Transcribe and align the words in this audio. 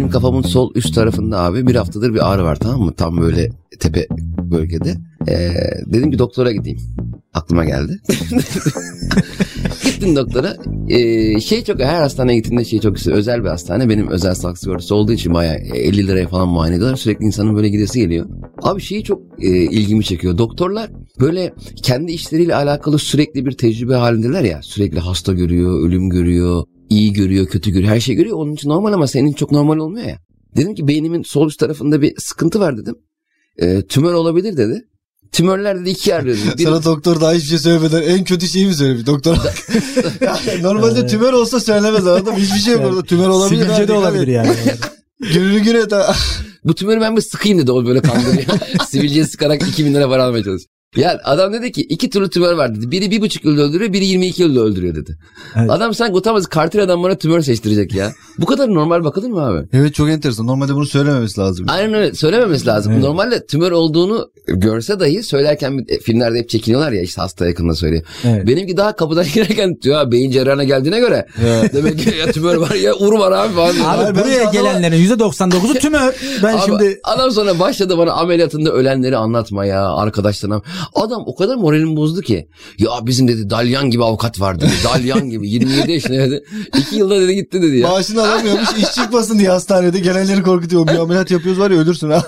benim 0.00 0.10
kafamın 0.10 0.42
sol 0.42 0.74
üst 0.74 0.94
tarafında 0.94 1.40
abi 1.40 1.66
bir 1.66 1.74
haftadır 1.74 2.14
bir 2.14 2.32
ağrı 2.32 2.44
var 2.44 2.56
tamam 2.56 2.80
mı? 2.80 2.94
Tam 2.94 3.20
böyle 3.20 3.50
tepe 3.80 4.06
bölgede. 4.50 4.96
Ee, 5.28 5.50
dedim 5.86 6.10
ki 6.10 6.18
doktora 6.18 6.52
gideyim. 6.52 6.78
Aklıma 7.34 7.64
geldi. 7.64 8.00
Gittim 9.84 10.16
doktora. 10.16 10.56
Ee, 10.88 11.40
şey 11.40 11.64
çok 11.64 11.80
her 11.80 12.00
hastaneye 12.00 12.36
gittiğimde 12.36 12.64
şey 12.64 12.80
çok 12.80 12.94
güzel. 12.96 13.14
Özel 13.14 13.44
bir 13.44 13.48
hastane. 13.48 13.88
Benim 13.88 14.08
özel 14.08 14.34
sağlık 14.34 14.58
sigortası 14.58 14.94
olduğu 14.94 15.12
için 15.12 15.34
bayağı 15.34 15.56
50 15.56 16.06
liraya 16.06 16.28
falan 16.28 16.48
muayene 16.48 16.76
ediyorlar. 16.76 16.96
Sürekli 16.96 17.24
insanın 17.24 17.56
böyle 17.56 17.68
gidesi 17.68 18.00
geliyor. 18.00 18.26
Abi 18.62 18.80
şeyi 18.80 19.04
çok 19.04 19.22
e, 19.38 19.48
ilgimi 19.48 20.04
çekiyor. 20.04 20.38
Doktorlar 20.38 20.90
böyle 21.20 21.54
kendi 21.82 22.12
işleriyle 22.12 22.54
alakalı 22.54 22.98
sürekli 22.98 23.46
bir 23.46 23.52
tecrübe 23.52 23.94
halindeler 23.94 24.44
ya. 24.44 24.62
Sürekli 24.62 24.98
hasta 24.98 25.32
görüyor, 25.32 25.88
ölüm 25.88 26.10
görüyor, 26.10 26.64
iyi 26.90 27.12
görüyor, 27.12 27.46
kötü 27.46 27.70
görüyor. 27.70 27.92
Her 27.92 28.00
şey 28.00 28.14
görüyor. 28.14 28.36
Onun 28.36 28.52
için 28.52 28.68
normal 28.68 28.92
ama 28.92 29.06
senin 29.06 29.32
çok 29.32 29.52
normal 29.52 29.76
olmuyor 29.78 30.06
ya. 30.06 30.18
Dedim 30.56 30.74
ki 30.74 30.88
beynimin 30.88 31.22
sol 31.22 31.48
üst 31.48 31.58
tarafında 31.58 32.02
bir 32.02 32.14
sıkıntı 32.18 32.60
var 32.60 32.76
dedim. 32.78 32.94
E, 33.58 33.82
tümör 33.82 34.12
olabilir 34.12 34.56
dedi. 34.56 34.84
Tümörler 35.32 35.80
dedi 35.80 35.90
iki 35.90 36.10
yer 36.10 36.24
dedi. 36.26 36.38
Bir- 36.58 36.64
Sana 36.64 36.84
doktor 36.84 37.20
daha 37.20 37.32
hiçbir 37.32 37.48
şey 37.48 37.58
söylemeden 37.58 38.02
en 38.02 38.24
kötü 38.24 38.48
şeyi 38.48 38.66
mi 38.66 38.74
söylemiş 38.74 39.06
doktor? 39.06 39.36
Yani 40.20 40.62
normalde 40.62 41.06
tümör 41.06 41.32
olsa 41.32 41.60
söylemez 41.60 42.06
adam. 42.06 42.36
Hiçbir 42.36 42.58
şey 42.58 42.72
yok 42.74 42.82
orada. 42.84 43.02
Tümör 43.02 43.28
olabilir. 43.28 43.62
Sivilce 43.62 43.88
de 43.88 43.92
olabilir 43.92 44.26
yani. 44.26 44.52
Gününü 45.32 45.60
gün 45.60 45.74
et 45.74 45.92
ha. 45.92 46.14
Bu 46.64 46.74
tümörü 46.74 47.00
ben 47.00 47.16
bir 47.16 47.20
sıkayım 47.22 47.58
dedi 47.58 47.72
o 47.72 47.84
böyle 47.86 48.00
kandırıyor. 48.02 48.44
Sivilceyi 48.88 49.24
sıkarak 49.24 49.68
2000 49.68 49.94
lira 49.94 50.08
para 50.08 50.24
almaya 50.24 50.44
çalışıyor. 50.44 50.70
Ya 50.96 51.20
adam 51.24 51.52
dedi 51.52 51.72
ki 51.72 51.80
iki 51.82 52.10
türlü 52.10 52.30
tümör 52.30 52.52
var 52.52 52.74
dedi. 52.74 52.90
Biri 52.90 53.10
bir 53.10 53.20
buçuk 53.20 53.44
yılda 53.44 53.62
öldürüyor, 53.62 53.92
biri 53.92 54.06
22 54.06 54.42
yılda 54.42 54.60
öldürüyor 54.60 54.94
dedi. 54.94 55.16
Evet. 55.56 55.70
Adam 55.70 55.94
sanki 55.94 56.14
utanmaz 56.14 56.46
kartil 56.46 56.82
adam 56.82 57.02
bana 57.02 57.14
tümör 57.14 57.40
seçtirecek 57.40 57.94
ya. 57.94 58.12
Bu 58.38 58.46
kadar 58.46 58.68
normal 58.74 59.04
bakılır 59.04 59.28
mı 59.30 59.40
abi? 59.46 59.66
Evet 59.72 59.94
çok 59.94 60.08
enteresan. 60.10 60.46
Normalde 60.46 60.74
bunu 60.74 60.86
söylememesi 60.86 61.40
lazım. 61.40 61.66
Aynen 61.68 61.94
öyle 61.94 62.14
söylememesi 62.14 62.66
lazım. 62.66 62.92
Evet. 62.92 63.02
Normalde 63.04 63.46
tümör 63.46 63.72
olduğunu 63.72 64.30
görse 64.46 65.00
dahi 65.00 65.22
söylerken 65.22 65.84
e, 65.88 65.98
filmlerde 65.98 66.38
hep 66.38 66.48
çekiniyorlar 66.48 66.92
ya 66.92 67.02
işte 67.02 67.22
hasta 67.22 67.46
yakında 67.46 67.74
söylüyor. 67.74 68.02
Evet. 68.24 68.46
Benimki 68.46 68.76
daha 68.76 68.96
kapıdan 68.96 69.24
girerken 69.34 69.74
ya 69.84 70.12
beyin 70.12 70.30
cerrahına 70.30 70.64
geldiğine 70.64 71.00
göre 71.00 71.26
Ya. 71.46 71.62
demek 71.72 71.98
ki 71.98 72.14
ya 72.18 72.32
tümör 72.32 72.56
var 72.56 72.74
ya 72.74 72.94
ur 72.94 73.12
var 73.18 73.32
abi 73.32 73.54
falan. 73.54 73.74
diyor. 73.74 73.84
Abi 73.88 74.04
Abi 74.04 74.18
buraya 74.18 74.40
adama- 74.42 74.52
gelenlerin 74.52 74.96
%99'u 75.06 75.74
tümör. 75.74 76.14
Ben 76.42 76.54
Abi, 76.54 76.62
şimdi 76.66 77.00
Adam 77.04 77.30
sonra 77.30 77.58
başladı 77.58 77.98
bana 77.98 78.12
ameliyatında 78.12 78.70
ölenleri 78.72 79.16
anlatmaya 79.16 79.94
arkadaşlarına. 79.94 80.62
Adam 80.94 81.22
o 81.26 81.34
kadar 81.36 81.56
moralimi 81.56 81.96
bozdu 81.96 82.20
ki. 82.20 82.48
Ya 82.78 82.90
bizim 83.02 83.28
dedi 83.28 83.50
Dalyan 83.50 83.90
gibi 83.90 84.04
avukat 84.04 84.40
var 84.40 84.60
dedi. 84.60 84.70
Dalyan 84.84 85.30
gibi 85.30 85.50
27 85.50 85.92
yaşında 85.92 86.18
dedi. 86.18 86.44
2 86.78 86.96
yılda 86.96 87.20
dedi 87.20 87.34
gitti 87.34 87.62
dedi 87.62 87.76
ya. 87.76 87.88
Maaşını 87.88 88.22
alamıyormuş 88.22 88.68
iş 88.78 88.90
çıkmasın 88.94 89.38
diye 89.38 89.48
hastanede 89.50 89.98
gelenleri 89.98 90.42
korkutuyor. 90.42 90.86
Bir 90.86 90.98
ameliyat 90.98 91.30
yapıyoruz 91.30 91.60
var 91.60 91.70
ya 91.70 91.78
ölürsün 91.78 92.10
ha. 92.10 92.22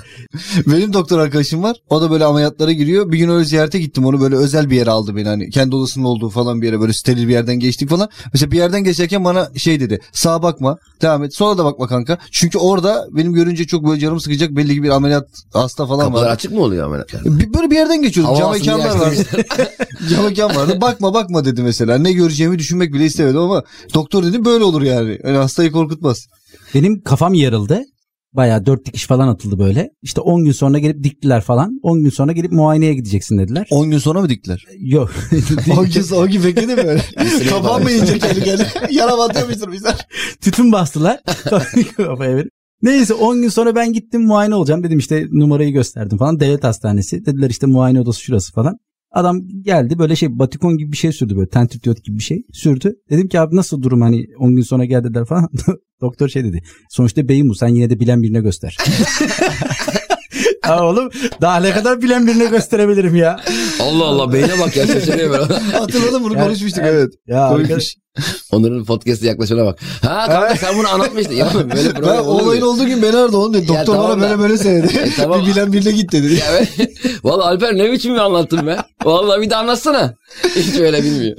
Benim 0.67 0.93
doktor 0.93 1.19
arkadaşım 1.19 1.63
var. 1.63 1.77
O 1.91 2.03
da 2.03 2.11
böyle 2.11 2.25
ameliyatlara 2.25 2.73
giriyor. 2.73 3.13
Bir 3.13 3.19
gün 3.19 3.29
öyle 3.29 3.45
ziyarete 3.45 3.79
gittim 3.79 4.07
onu 4.07 4.21
böyle 4.21 4.37
özel 4.37 4.71
bir 4.71 4.77
yere 4.77 4.91
aldı 4.91 5.17
beni 5.17 5.29
hani. 5.29 5.51
Kendi 5.51 5.77
odasının 5.77 6.05
olduğu 6.05 6.29
falan 6.31 6.63
bir 6.63 6.67
yere 6.67 6.81
böyle 6.81 6.93
steril 6.93 7.29
bir 7.29 7.33
yerden 7.33 7.57
geçtik 7.59 7.89
falan. 7.89 8.09
Mesela 8.33 8.51
bir 8.51 8.57
yerden 8.57 8.85
geçerken 8.85 9.25
bana 9.25 9.49
şey 9.57 9.81
dedi. 9.81 10.01
Sağa 10.13 10.43
bakma 10.43 10.79
devam 11.03 11.25
et. 11.25 11.35
Sola 11.35 11.59
da 11.59 11.65
bakma 11.65 11.87
kanka. 11.87 12.19
Çünkü 12.31 12.59
orada 12.59 13.07
benim 13.11 13.33
görünce 13.33 13.65
çok 13.67 13.87
böyle 13.89 14.01
canım 14.01 14.21
sıkacak 14.21 14.51
belli 14.51 14.75
ki 14.75 14.83
bir 14.83 14.91
ameliyat 14.91 15.29
hasta 15.53 15.87
falan 15.87 16.05
Kapılar 16.07 16.23
var. 16.27 16.31
açık 16.31 16.53
mı 16.53 16.61
oluyor 16.63 16.87
ameliyat? 16.87 17.25
Bir- 17.25 17.55
Böyle 17.55 17.71
bir 17.71 17.77
yerden 17.77 18.03
geçiyordum. 18.03 18.35
Cam 18.43 18.81
mekanlar 18.81 19.01
vardı. 19.01 19.25
Cam 20.11 20.25
mekan 20.25 20.57
vardı. 20.57 20.79
Bakma 20.81 21.15
bakma 21.15 21.45
dedi 21.45 21.63
mesela. 21.63 21.99
Ne 21.99 22.13
göreceğimi 22.13 22.59
düşünmek 22.59 22.93
bile 22.95 23.05
istemedim 23.05 23.39
ama 23.41 23.63
doktor 23.95 24.25
dedi 24.25 24.45
böyle 24.45 24.65
olur 24.65 24.83
yani. 24.83 25.19
Yani 25.25 25.37
hastayı 25.37 25.73
korkutmaz. 25.73 26.27
benim 26.75 27.03
kafam 27.03 27.35
yarıldı. 27.35 27.83
Bayağı 28.33 28.67
dört 28.67 28.85
dikiş 28.87 29.07
falan 29.07 29.29
atıldı 29.29 29.59
böyle. 29.59 29.91
İşte 30.03 30.21
10 30.21 30.45
gün 30.45 30.53
sonra 30.53 30.79
gelip 30.79 31.05
diktiler 31.05 31.41
falan. 31.41 31.79
10 31.83 32.03
gün 32.03 32.11
sonra 32.11 32.33
gelip 32.33 32.53
muayeneye 32.53 32.95
gideceksin 32.95 33.39
dediler. 33.39 33.67
10 33.71 33.91
gün 33.91 33.99
sonra 33.99 34.21
mı 34.21 34.29
diktiler? 34.29 34.65
Yok. 34.79 35.11
10 35.79 35.91
gün 35.91 36.03
sonra 36.03 36.21
10 36.21 36.31
gün 36.31 36.45
bekledi 36.45 36.75
mi 36.75 36.81
öyle? 36.81 37.03
İnecek 37.93 38.21
kendi 38.23 38.45
kendine? 38.45 38.69
Yara 38.91 39.19
batıyormuştur 39.19 39.73
bizler. 39.73 40.07
Tütün 40.41 40.73
bastılar. 40.73 41.21
Kafaya 41.97 42.37
verip. 42.37 42.62
Neyse 42.83 43.15
10 43.15 43.43
gün 43.43 43.49
sonra 43.49 43.75
ben 43.75 43.93
gittim 43.93 44.23
muayene 44.23 44.55
olacağım. 44.55 44.85
Dedim 44.85 44.99
işte 44.99 45.27
numarayı 45.31 45.73
gösterdim 45.73 46.19
falan. 46.19 46.41
Devlet 46.41 46.65
hastanesi. 46.65 47.27
Dediler 47.27 47.51
işte 47.51 47.67
muayene 47.67 48.01
odası 48.01 48.21
şurası 48.21 48.53
falan. 48.53 48.79
Adam 49.11 49.41
geldi 49.63 49.99
böyle 49.99 50.17
şey 50.17 50.39
batikon 50.39 50.77
gibi 50.77 50.93
bir 50.93 50.97
şey 50.97 51.13
sürdü 51.13 51.37
böyle 51.37 51.49
tentrityot 51.49 52.05
gibi 52.05 52.17
bir 52.19 52.23
şey 52.23 52.43
sürdü. 52.53 52.95
Dedim 53.11 53.29
ki 53.29 53.41
abi 53.41 53.57
nasıl 53.57 53.83
durum 53.83 54.01
hani 54.01 54.27
10 54.39 54.55
gün 54.55 54.63
sonra 54.63 54.85
gel 54.85 55.05
dediler 55.05 55.25
falan. 55.25 55.49
Doktor 56.01 56.29
şey 56.29 56.45
dedi. 56.45 56.63
Sonuçta 56.91 57.29
beyin 57.29 57.49
bu 57.49 57.55
sen 57.55 57.69
yine 57.69 57.91
de 57.91 58.01
bilen 58.01 58.23
birine 58.23 58.41
göster. 58.41 58.77
ya 60.67 60.83
oğlum 60.85 61.11
daha 61.41 61.57
ne 61.61 61.73
kadar 61.73 62.03
bilen 62.03 62.27
birine 62.27 62.45
gösterebilirim 62.45 63.17
ya. 63.17 63.41
Allah 63.81 64.05
Allah 64.05 64.33
beyne 64.33 64.59
bak 64.61 64.77
ya 64.77 64.87
şaşırıyor 64.87 65.31
böyle. 65.31 65.55
Hatırladım 65.73 66.25
bunu 66.25 66.35
Yani- 66.35 66.45
konuşmuştuk 66.45 66.83
evet. 66.87 67.13
Ya 67.27 67.49
Komikmiş. 67.49 67.97
Onların 68.53 68.85
podcast'ı 68.85 69.27
yaklaşana 69.27 69.65
bak. 69.65 69.79
Ha 70.03 70.27
kanka 70.27 70.57
sen 70.57 70.79
bunu 70.79 70.89
anlatmıştın. 70.89 71.35
Ya 71.35 71.51
böyle 71.55 71.95
Ben 72.03 72.19
olur 72.19 72.43
olayın 72.43 72.63
olduğu 72.63 72.87
gün 72.87 73.03
beni 73.03 73.17
aradı 73.17 73.37
onu 73.37 73.55
dedi. 73.55 73.73
Ya 73.73 73.79
Doktor 73.81 73.95
tamam 73.95 74.11
bana 74.11 74.21
da- 74.23 74.31
böyle 74.31 74.39
böyle 74.43 74.59
söyledi. 74.59 74.93
E, 74.99 75.11
tamam. 75.17 75.43
bir 75.43 75.47
bilen 75.51 75.73
birine 75.73 75.91
git 75.91 76.13
dedi. 76.13 76.33
Ya 76.35 76.47
ben, 76.79 76.89
Valla 77.25 77.45
Alper 77.47 77.77
ne 77.77 77.93
biçim 77.93 78.15
bir 78.15 78.19
anlattın 78.19 78.67
be. 78.67 78.77
Valla 79.05 79.41
bir 79.43 79.51
de 79.51 79.57
anlatsana. 79.57 80.15
Hiç 80.57 80.79
öyle 80.81 81.03
bilmiyor. 81.03 81.37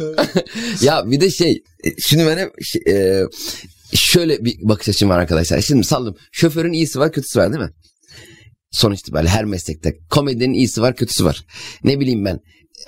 ya 0.82 1.04
bir 1.12 1.22
de 1.22 1.32
şey 1.32 1.52
e, 1.86 1.90
şimdi 2.08 2.26
ben 2.26 2.38
hep 2.38 2.50
şey, 2.64 2.82
e, 2.96 3.24
şöyle 3.94 4.46
bir 4.46 4.56
bakış 4.62 4.90
açım 4.90 5.10
var 5.10 5.20
arkadaşlar. 5.20 5.62
Şimdi 5.62 5.84
saldım. 5.84 6.16
Şoförün 6.32 6.74
iyisi 6.74 7.00
var 7.00 7.12
kötüsü 7.12 7.40
var 7.40 7.54
değil 7.54 7.64
mi? 7.64 7.72
Sonuç 8.74 9.00
itibariyle 9.00 9.30
her 9.30 9.46
meslekte. 9.46 9.94
Komedinin 10.10 10.54
iyisi 10.54 10.82
var 10.82 10.96
kötüsü 10.96 11.26
var. 11.26 11.46
Ne 11.84 12.00
bileyim 12.00 12.26
ben. 12.26 12.40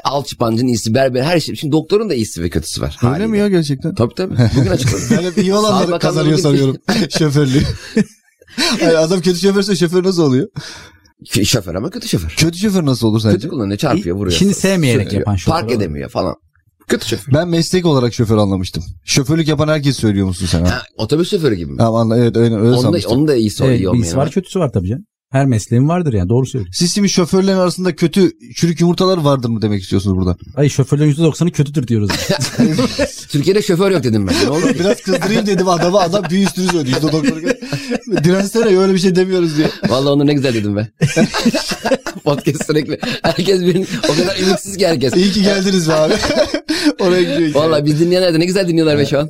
Alçıpancının 0.04 0.68
iyisi 0.68 0.94
berber 0.94 1.24
her 1.24 1.40
şey. 1.40 1.56
Şimdi 1.56 1.72
doktorun 1.72 2.10
da 2.10 2.14
iyisi 2.14 2.44
ve 2.44 2.50
kötüsü 2.50 2.82
var. 2.82 2.98
Öyle 3.02 3.10
haliyle. 3.10 3.28
mi 3.28 3.38
ya 3.38 3.48
gerçekten? 3.48 3.96
Tabii 3.96 4.14
tabii. 4.16 4.36
Bugün 4.56 4.72
açıkladım. 4.72 5.08
Ben 5.12 5.24
hep 5.24 5.38
iyi 5.38 5.54
olanları 5.54 6.00
kazanıyor 6.00 6.38
sanıyorum. 6.38 6.78
Şoförlüğü. 7.18 7.62
Hayır, 8.80 8.96
adam 8.96 9.22
kötü 9.22 9.40
şoförse 9.40 9.76
şoför 9.76 10.04
nasıl 10.04 10.24
oluyor? 10.24 10.48
şoför 11.44 11.76
ama 11.76 11.90
kötü 11.90 12.08
şoför. 12.08 12.30
Kötü 12.38 12.58
şoför 12.58 12.86
nasıl 12.86 13.08
olur 13.08 13.20
sence? 13.20 13.36
Kötü 13.36 13.48
kullanıyor 13.50 13.78
çarpıyor 13.78 14.16
vuruyor. 14.16 14.34
İşini 14.36 14.54
sevmeyerek 14.54 15.04
Sürtüyor, 15.04 15.22
yapan 15.22 15.36
şoför 15.36 15.60
Park 15.60 15.72
edemiyor 15.72 16.10
falan. 16.10 16.36
Kötü 16.88 17.08
şoför. 17.08 17.34
Ben 17.34 17.48
meslek 17.48 17.86
olarak 17.86 18.14
şoför 18.14 18.38
anlamıştım. 18.38 18.84
Şoförlük 19.06 19.48
yapan 19.48 19.68
herkes 19.68 19.98
söylüyor 19.98 20.28
musun 20.28 20.46
sen? 20.52 20.66
Ha? 20.66 20.72
Ha, 20.72 20.82
otobüs 20.98 21.32
şoförü 21.32 21.56
gibi 21.56 21.72
mi? 21.72 21.78
Tamam 21.78 21.96
anla, 21.96 22.18
evet 22.18 22.38
öyle, 22.38 22.56
öyle 22.56 22.68
Onun 22.68 22.74
da, 22.78 22.82
sanmıştım. 22.82 23.12
onun 23.12 23.28
da 23.28 23.36
iyisi, 23.36 23.64
Evet, 23.64 23.74
iyi 23.74 23.78
iyisi 23.80 23.90
olmayan 23.90 24.18
var 24.18 24.26
var. 24.26 24.32
kötüsü 24.32 24.60
var 24.60 24.72
tabii 24.74 24.88
canım. 24.88 25.06
Her 25.36 25.46
mesleğin 25.46 25.90
vardır 25.90 26.14
yani 26.14 26.30
doğru 26.30 26.46
söylüyor. 26.46 26.74
Siz 26.74 26.96
şimdi 26.96 27.10
şoförlerin 27.10 27.58
arasında 27.58 27.96
kötü 27.96 28.32
çürük 28.56 28.82
yumurtalar 28.82 29.18
vardır 29.18 29.50
mı 29.50 29.62
demek 29.62 29.82
istiyorsunuz 29.82 30.18
burada? 30.18 30.38
Ay 30.56 30.70
şoförlerin 30.70 31.14
%90'ı 31.14 31.52
kötüdür 31.52 31.88
diyoruz. 31.88 32.10
Türkiye'de 33.30 33.62
şoför 33.62 33.92
yok 33.92 34.04
dedim 34.04 34.28
ben. 34.28 34.36
Ne 34.46 34.50
oldu? 34.50 34.66
Biraz 34.80 35.02
kızdırayım 35.02 35.46
dedim 35.46 35.70
adama 35.70 36.00
adam 36.00 36.24
bir 36.32 36.46
üstünü 36.46 36.68
söyledi. 36.68 36.90
İşte 36.90 37.02
doktor 37.02 37.24
dirensene 38.24 38.78
öyle 38.78 38.94
bir 38.94 39.00
şey 39.00 39.16
demiyoruz 39.16 39.58
diye. 39.58 39.70
Vallahi 39.90 40.10
onu 40.10 40.28
ne 40.28 40.34
güzel 40.34 40.54
dedim 40.54 40.76
ben. 40.76 40.88
Podcast 42.24 42.66
sürekli. 42.66 43.00
Herkes 43.24 43.62
birinin 43.62 43.88
o 44.10 44.16
kadar 44.16 44.40
ümitsiz 44.40 44.78
ki 44.78 44.88
herkes. 44.88 45.16
İyi 45.16 45.32
ki 45.32 45.44
geldiniz 45.44 45.90
be 45.90 45.94
abi. 45.94 46.14
Oraya 47.00 47.22
gidiyor. 47.22 47.54
Vallahi 47.56 47.86
biz 47.86 48.00
dinleyenler 48.00 48.34
de 48.34 48.40
ne 48.40 48.46
güzel 48.46 48.68
dinliyorlar 48.68 48.98
be 48.98 49.06
şu 49.06 49.20
an. 49.20 49.30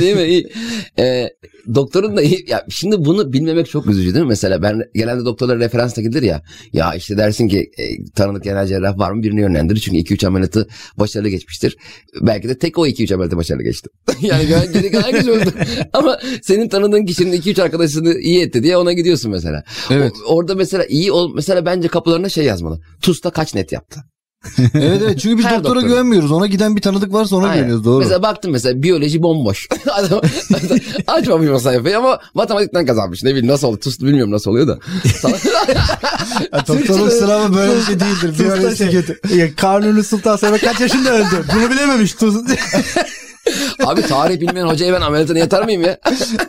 değil 0.00 0.16
mi? 0.16 0.22
İyi. 0.22 0.52
Ee, 0.98 1.28
doktorun 1.74 2.16
da 2.16 2.22
iyi. 2.22 2.44
Ya 2.48 2.66
şimdi 2.68 3.04
bunu 3.04 3.32
bilmemek 3.32 3.70
çok 3.70 3.86
üzücü 3.86 4.14
değil 4.14 4.24
mi? 4.24 4.28
Mesela 4.28 4.62
ben 4.62 4.82
genelde 4.94 5.24
doktorlara 5.28 5.58
referansla 5.58 6.02
gidilir 6.02 6.22
ya. 6.22 6.42
Ya 6.72 6.94
işte 6.94 7.16
dersin 7.16 7.48
ki 7.48 7.70
e, 7.78 8.04
tanıdık 8.16 8.44
genel 8.44 8.66
cerrah 8.66 8.98
var 8.98 9.12
mı 9.12 9.22
birini 9.22 9.40
yönlendirir. 9.40 9.80
Çünkü 9.80 9.98
2-3 9.98 10.26
ameliyatı 10.26 10.68
başarılı 10.96 11.28
geçmiştir. 11.28 11.76
Belki 12.20 12.48
de 12.48 12.58
tek 12.58 12.78
o 12.78 12.86
2-3 12.86 13.14
ameliyatı 13.14 13.36
başarılı 13.36 13.62
geçti. 13.62 13.88
yani 14.20 14.46
geri 14.72 14.90
kalan 14.90 15.02
herkes 15.02 15.28
öldü. 15.28 15.52
Ama 15.92 16.18
senin 16.42 16.68
tanıdığın 16.68 17.06
kişinin 17.06 17.32
2-3 17.32 17.62
arkadaşını 17.62 18.18
iyi 18.18 18.42
etti 18.42 18.62
diye 18.62 18.76
ona 18.76 18.92
gidiyorsun 18.92 19.30
mesela. 19.30 19.64
Evet. 19.90 20.12
O- 20.26 20.34
orada 20.34 20.54
mesela 20.54 20.84
iyi 20.84 21.12
ol 21.12 21.34
mesela 21.34 21.66
bence 21.66 21.88
kapılarına 21.88 22.28
şey 22.28 22.44
yazmalı. 22.44 22.80
TUS'ta 23.02 23.30
kaç 23.30 23.54
net 23.54 23.72
yaptı? 23.72 24.00
Evet 24.74 25.02
evet 25.04 25.20
çünkü 25.20 25.38
biz 25.38 25.44
Her 25.44 25.56
doktora 25.56 25.74
doktora. 25.74 25.88
güvenmiyoruz. 25.92 26.32
Ona 26.32 26.46
giden 26.46 26.76
bir 26.76 26.80
tanıdık 26.80 27.12
varsa 27.12 27.36
ona 27.36 27.44
Aynen. 27.44 27.56
güveniyoruz 27.56 27.84
doğru. 27.84 27.98
Mesela 27.98 28.22
baktım 28.22 28.52
mesela 28.52 28.82
biyoloji 28.82 29.22
bomboş. 29.22 29.68
Adam, 29.92 30.20
açmamış 31.06 31.48
o 31.48 31.58
sayfayı 31.58 31.98
ama 31.98 32.20
matematikten 32.34 32.86
kazanmış. 32.86 33.22
Ne 33.22 33.30
bileyim 33.30 33.48
nasıl 33.48 33.68
oldu. 33.68 33.78
TUS'lu 33.78 34.06
bilmiyorum 34.06 34.32
nasıl 34.32 34.50
oluyor 34.50 34.68
da. 34.68 34.78
Ya, 36.52 36.66
doktorluk 36.66 37.12
sınavı 37.12 37.54
böyle 37.56 37.76
bir 37.76 37.82
şey 37.82 38.00
değildir. 38.00 38.44
Öğrenci 38.48 38.76
şey, 38.76 38.90
kötü. 38.90 39.20
ya, 39.36 39.54
Kanuni 39.54 40.04
Sultan 40.04 40.36
Selim 40.36 40.58
kaç 40.58 40.80
yaşında 40.80 41.12
öldü? 41.14 41.44
Bunu 41.54 41.70
bilememiş. 41.70 42.12
Tuz- 42.14 42.44
Abi 43.86 44.02
tarih 44.02 44.40
bilmeyen 44.40 44.66
hocaya 44.66 44.92
ben 44.92 45.00
ameliyatına 45.00 45.38
yatar 45.38 45.64
mıyım 45.64 45.82
ya? 45.82 45.98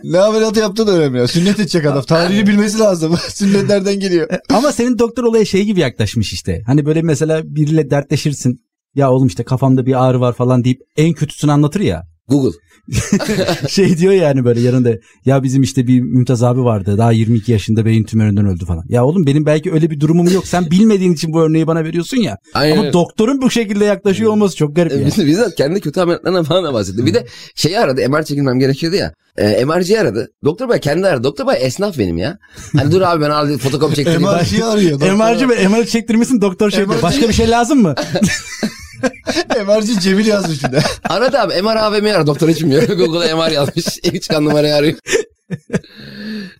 Ne 0.04 0.20
ameliyatı 0.20 0.60
yaptı 0.60 0.88
da 0.88 0.92
önemli 0.92 1.18
ya. 1.18 1.28
Sünnet 1.28 1.60
edecek 1.60 1.86
adam. 1.86 2.02
Tarihini 2.02 2.48
bilmesi 2.48 2.80
lazım. 2.80 3.18
Sünnet 3.30 3.70
nereden 3.70 4.00
geliyor? 4.00 4.30
Ama 4.50 4.72
senin 4.72 5.00
doktor 5.00 5.24
olaya 5.24 5.46
şey 5.46 5.64
gibi 5.66 5.80
yaklaşmış 5.80 6.34
işte. 6.34 6.62
Hani 6.66 6.86
böyle 6.86 7.02
mesela 7.02 7.42
biriyle 7.46 7.90
dertleşirsin. 7.90 8.60
Ya 8.96 9.12
oğlum 9.12 9.28
işte 9.28 9.44
kafamda 9.44 9.86
bir 9.86 10.06
ağrı 10.06 10.20
var 10.22 10.34
falan 10.34 10.64
deyip 10.64 10.82
en 10.98 11.14
kötüsünü 11.14 11.52
anlatır 11.52 11.80
ya. 11.80 12.04
Google. 12.30 12.58
şey 13.70 13.98
diyor 13.98 14.14
yani 14.14 14.46
böyle 14.46 14.60
yanında 14.60 14.90
ya 15.26 15.44
bizim 15.44 15.62
işte 15.62 15.88
bir 15.88 16.02
Mümtaz 16.02 16.44
abi 16.44 16.64
vardı 16.64 16.98
daha 16.98 17.12
22 17.12 17.52
yaşında 17.52 17.86
beyin 17.86 18.04
tümöründen 18.04 18.46
öldü 18.46 18.66
falan. 18.66 18.84
Ya 18.90 19.06
oğlum 19.06 19.26
benim 19.26 19.46
belki 19.46 19.72
öyle 19.72 19.90
bir 19.90 20.00
durumum 20.00 20.34
yok 20.34 20.48
sen 20.48 20.72
bilmediğin 20.72 21.14
için 21.14 21.34
bu 21.34 21.42
örneği 21.42 21.68
bana 21.68 21.84
veriyorsun 21.84 22.18
ya. 22.18 22.38
Aynen. 22.54 22.78
Ama 22.78 22.94
doktorun 22.94 23.42
bu 23.42 23.52
şekilde 23.52 23.86
yaklaşıyor 23.86 24.32
olması 24.32 24.56
çok 24.56 24.76
garip 24.76 24.92
ya. 24.92 25.06
Biz, 25.06 25.26
bizzat 25.26 25.56
kendi 25.56 25.82
kötü 25.82 26.00
ameliyatlarından 26.00 26.44
falan 26.44 26.64
da 26.64 26.74
bahsetti. 26.74 27.06
Bir 27.06 27.14
de 27.14 27.26
şeyi 27.56 27.80
aradı 27.80 28.10
MR 28.10 28.24
çekilmem 28.24 28.60
gerekiyordu 28.60 28.96
ya. 28.96 29.14
E, 29.38 29.66
MR'ciyi 29.66 30.00
aradı. 30.00 30.28
Doktor 30.44 30.70
bey 30.70 30.80
kendi 30.80 31.08
aradı. 31.08 31.24
Doktor 31.24 31.48
bey 31.48 31.56
esnaf 31.60 31.98
benim 31.98 32.18
ya. 32.18 32.38
Hani 32.78 32.92
dur 32.92 33.02
abi 33.02 33.22
ben 33.22 33.30
al 33.30 33.58
fotokopi 33.58 33.96
çektireyim. 33.96 34.22
MR'ciyi 34.22 34.64
arıyor. 34.64 35.00
MR'cı 35.02 35.50
ve 35.50 35.68
MR 35.68 35.86
çektirmesin 35.86 36.42
doktor 36.42 36.72
şey. 36.72 36.86
MR'cı 36.86 37.02
Başka 37.02 37.28
bir 37.30 37.34
şey 37.34 37.50
lazım 37.50 37.82
mı? 37.82 37.96
MR'ci 39.68 40.00
Cemil 40.00 40.26
yazmış 40.26 40.64
bir 40.64 40.72
de. 40.72 40.80
Aradı 41.04 41.40
abi 41.40 41.62
MR 41.62 41.76
AVM'yi 41.76 42.14
ara. 42.14 42.28
Doktor 42.28 42.50
açmıyor. 42.50 42.84
Google'a 42.98 43.38
MR 43.38 43.52
yazmış. 43.52 43.86
İlk 44.04 44.22
çıkan 44.22 44.46
numarayı 44.46 44.76
arıyor. 44.76 44.98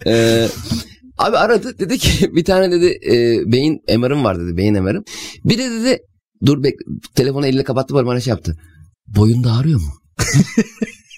Ee, 0.06 0.48
abi 1.18 1.38
aradı. 1.38 1.80
Dedi 1.80 1.98
ki 1.98 2.36
bir 2.36 2.46
tane 2.46 2.72
dedi 2.72 3.00
e, 3.06 3.42
beyin 3.52 3.82
MR'ım 3.98 4.24
var 4.24 4.40
dedi. 4.40 4.58
Beyin 4.58 4.84
MR'ım. 4.84 5.04
Bir 5.46 5.58
de 5.58 5.72
dedi 5.72 6.00
dur 6.46 6.64
bek 6.64 6.74
telefonu 7.16 7.48
eline 7.48 7.64
kapattı 7.64 7.94
bana 7.94 8.20
şey 8.20 8.32
yaptı. 8.32 8.58
Boyun 9.08 9.44
da 9.44 9.52
ağrıyor 9.52 9.80
mu? 9.80 9.94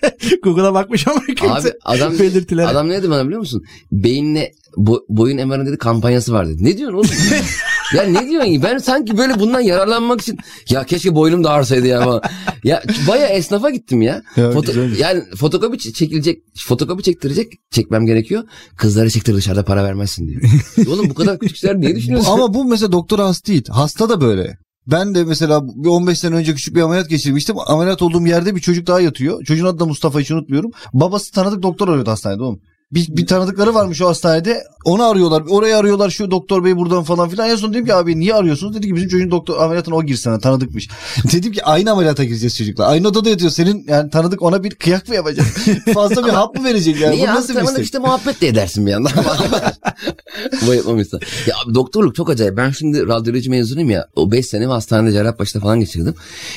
Google'a 0.43 0.73
bakmış 0.73 1.07
ama 1.07 1.21
kimse 1.25 1.53
Abi 1.53 1.71
adam 1.85 2.19
belirtileri. 2.19 2.67
adam 2.67 2.89
ne 2.89 2.93
dedi 2.97 3.09
bana 3.09 3.25
biliyor 3.25 3.39
musun? 3.39 3.63
Beyinle 3.91 4.51
bo- 4.77 5.01
boyun 5.09 5.47
MR'ın 5.47 5.65
dedi 5.65 5.77
kampanyası 5.77 6.33
var 6.33 6.47
dedi. 6.49 6.63
Ne 6.63 6.77
diyorsun 6.77 6.97
oğlum? 6.97 7.09
ya 7.95 8.03
ne 8.03 8.29
diyorsun? 8.29 8.63
Ben 8.63 8.77
sanki 8.77 9.17
böyle 9.17 9.39
bundan 9.39 9.61
yararlanmak 9.61 10.21
için 10.21 10.37
ya 10.69 10.83
keşke 10.83 11.15
boynum 11.15 11.43
da 11.43 11.49
ağrısaydı 11.49 11.87
ya 11.87 12.01
falan. 12.03 12.21
Ya 12.63 12.83
baya 13.07 13.27
esnafa 13.27 13.69
gittim 13.69 14.01
ya. 14.01 14.21
Ya, 14.35 14.51
Foto- 14.51 14.65
güzel. 14.65 14.99
yani 14.99 15.23
fotokopi 15.37 15.77
çekilecek, 15.93 16.43
fotokopi 16.57 17.03
çektirecek, 17.03 17.53
çekmem 17.71 18.05
gerekiyor. 18.05 18.43
Kızlara 18.77 19.09
çektir 19.09 19.33
dışarıda 19.35 19.65
para 19.65 19.83
vermezsin 19.83 20.27
diyor. 20.27 20.41
oğlum 20.87 21.09
bu 21.09 21.13
kadar 21.13 21.39
küçük 21.39 21.57
şeyler 21.57 21.79
niye 21.79 21.95
düşünüyorsun? 21.95 22.31
Ama 22.31 22.53
bu 22.53 22.65
mesela 22.65 22.91
doktor 22.91 23.19
hasta 23.19 23.47
değil. 23.51 23.65
Hasta 23.69 24.09
da 24.09 24.21
böyle. 24.21 24.57
Ben 24.91 25.15
de 25.15 25.23
mesela 25.23 25.67
bir 25.67 25.89
15 25.89 26.19
sene 26.19 26.35
önce 26.35 26.55
küçük 26.55 26.75
bir 26.75 26.81
ameliyat 26.81 27.09
geçirmiştim. 27.09 27.55
Ameliyat 27.67 28.01
olduğum 28.01 28.27
yerde 28.27 28.55
bir 28.55 28.61
çocuk 28.61 28.87
daha 28.87 29.01
yatıyor. 29.01 29.43
Çocuğun 29.43 29.65
adı 29.65 29.79
da 29.79 29.85
Mustafa 29.85 30.19
hiç 30.19 30.31
unutmuyorum. 30.31 30.71
Babası 30.93 31.31
tanıdık 31.31 31.63
doktor 31.63 31.87
arıyordu 31.87 32.11
hastanede 32.11 32.43
oğlum. 32.43 32.61
Bir, 32.93 33.07
bir 33.09 33.27
tanıdıkları 33.27 33.73
varmış 33.73 34.01
o 34.01 34.07
hastanede. 34.07 34.63
Onu 34.85 35.03
arıyorlar. 35.03 35.43
Orayı 35.49 35.77
arıyorlar 35.77 36.09
şu 36.09 36.31
doktor 36.31 36.63
bey 36.63 36.77
buradan 36.77 37.03
falan 37.03 37.29
filan. 37.29 37.49
En 37.49 37.55
son 37.55 37.73
dedim 37.73 37.85
ki 37.85 37.93
abi 37.93 38.19
niye 38.19 38.33
arıyorsunuz? 38.33 38.75
Dedi 38.75 38.87
ki 38.87 38.95
bizim 38.95 39.09
çocuğun 39.09 39.31
doktor 39.31 39.59
ameliyatına 39.59 39.95
o 39.95 40.03
girsene 40.03 40.39
tanıdıkmış. 40.39 40.89
dedim 41.31 41.51
ki 41.51 41.63
aynı 41.63 41.91
ameliyata 41.91 42.23
gireceğiz 42.23 42.57
çocukla. 42.57 42.85
Aynı 42.85 43.07
odada 43.07 43.29
yatıyor. 43.29 43.51
Senin 43.51 43.85
yani 43.87 44.09
tanıdık 44.09 44.41
ona 44.41 44.63
bir 44.63 44.69
kıyak 44.69 45.09
mı 45.09 45.15
yapacak? 45.15 45.45
Fazla 45.93 46.25
bir 46.25 46.29
hap 46.29 46.55
mı 46.55 46.63
verecek 46.63 46.99
yani? 46.99 47.15
Niye 47.15 47.27
Bu 47.27 47.31
nasıl 47.31 47.55
bir 47.55 47.61
istek? 47.61 47.85
işte 47.85 47.99
muhabbet 47.99 48.41
de 48.41 48.47
edersin 48.47 48.85
bir 48.85 48.91
yandan. 48.91 49.11
Bayılmamışsın. 50.67 51.19
Ya 51.47 51.55
abi 51.65 51.75
doktorluk 51.75 52.15
çok 52.15 52.29
acayip. 52.29 52.57
Ben 52.57 52.69
şimdi 52.69 53.07
radyoloji 53.07 53.49
mezunuyum 53.49 53.89
ya. 53.89 54.07
O 54.15 54.31
5 54.31 54.45
sene 54.45 54.65
hastanede 54.65 55.11
Cerrahpaşa'da 55.13 55.63
falan 55.63 55.79
geçirdim. 55.79 56.15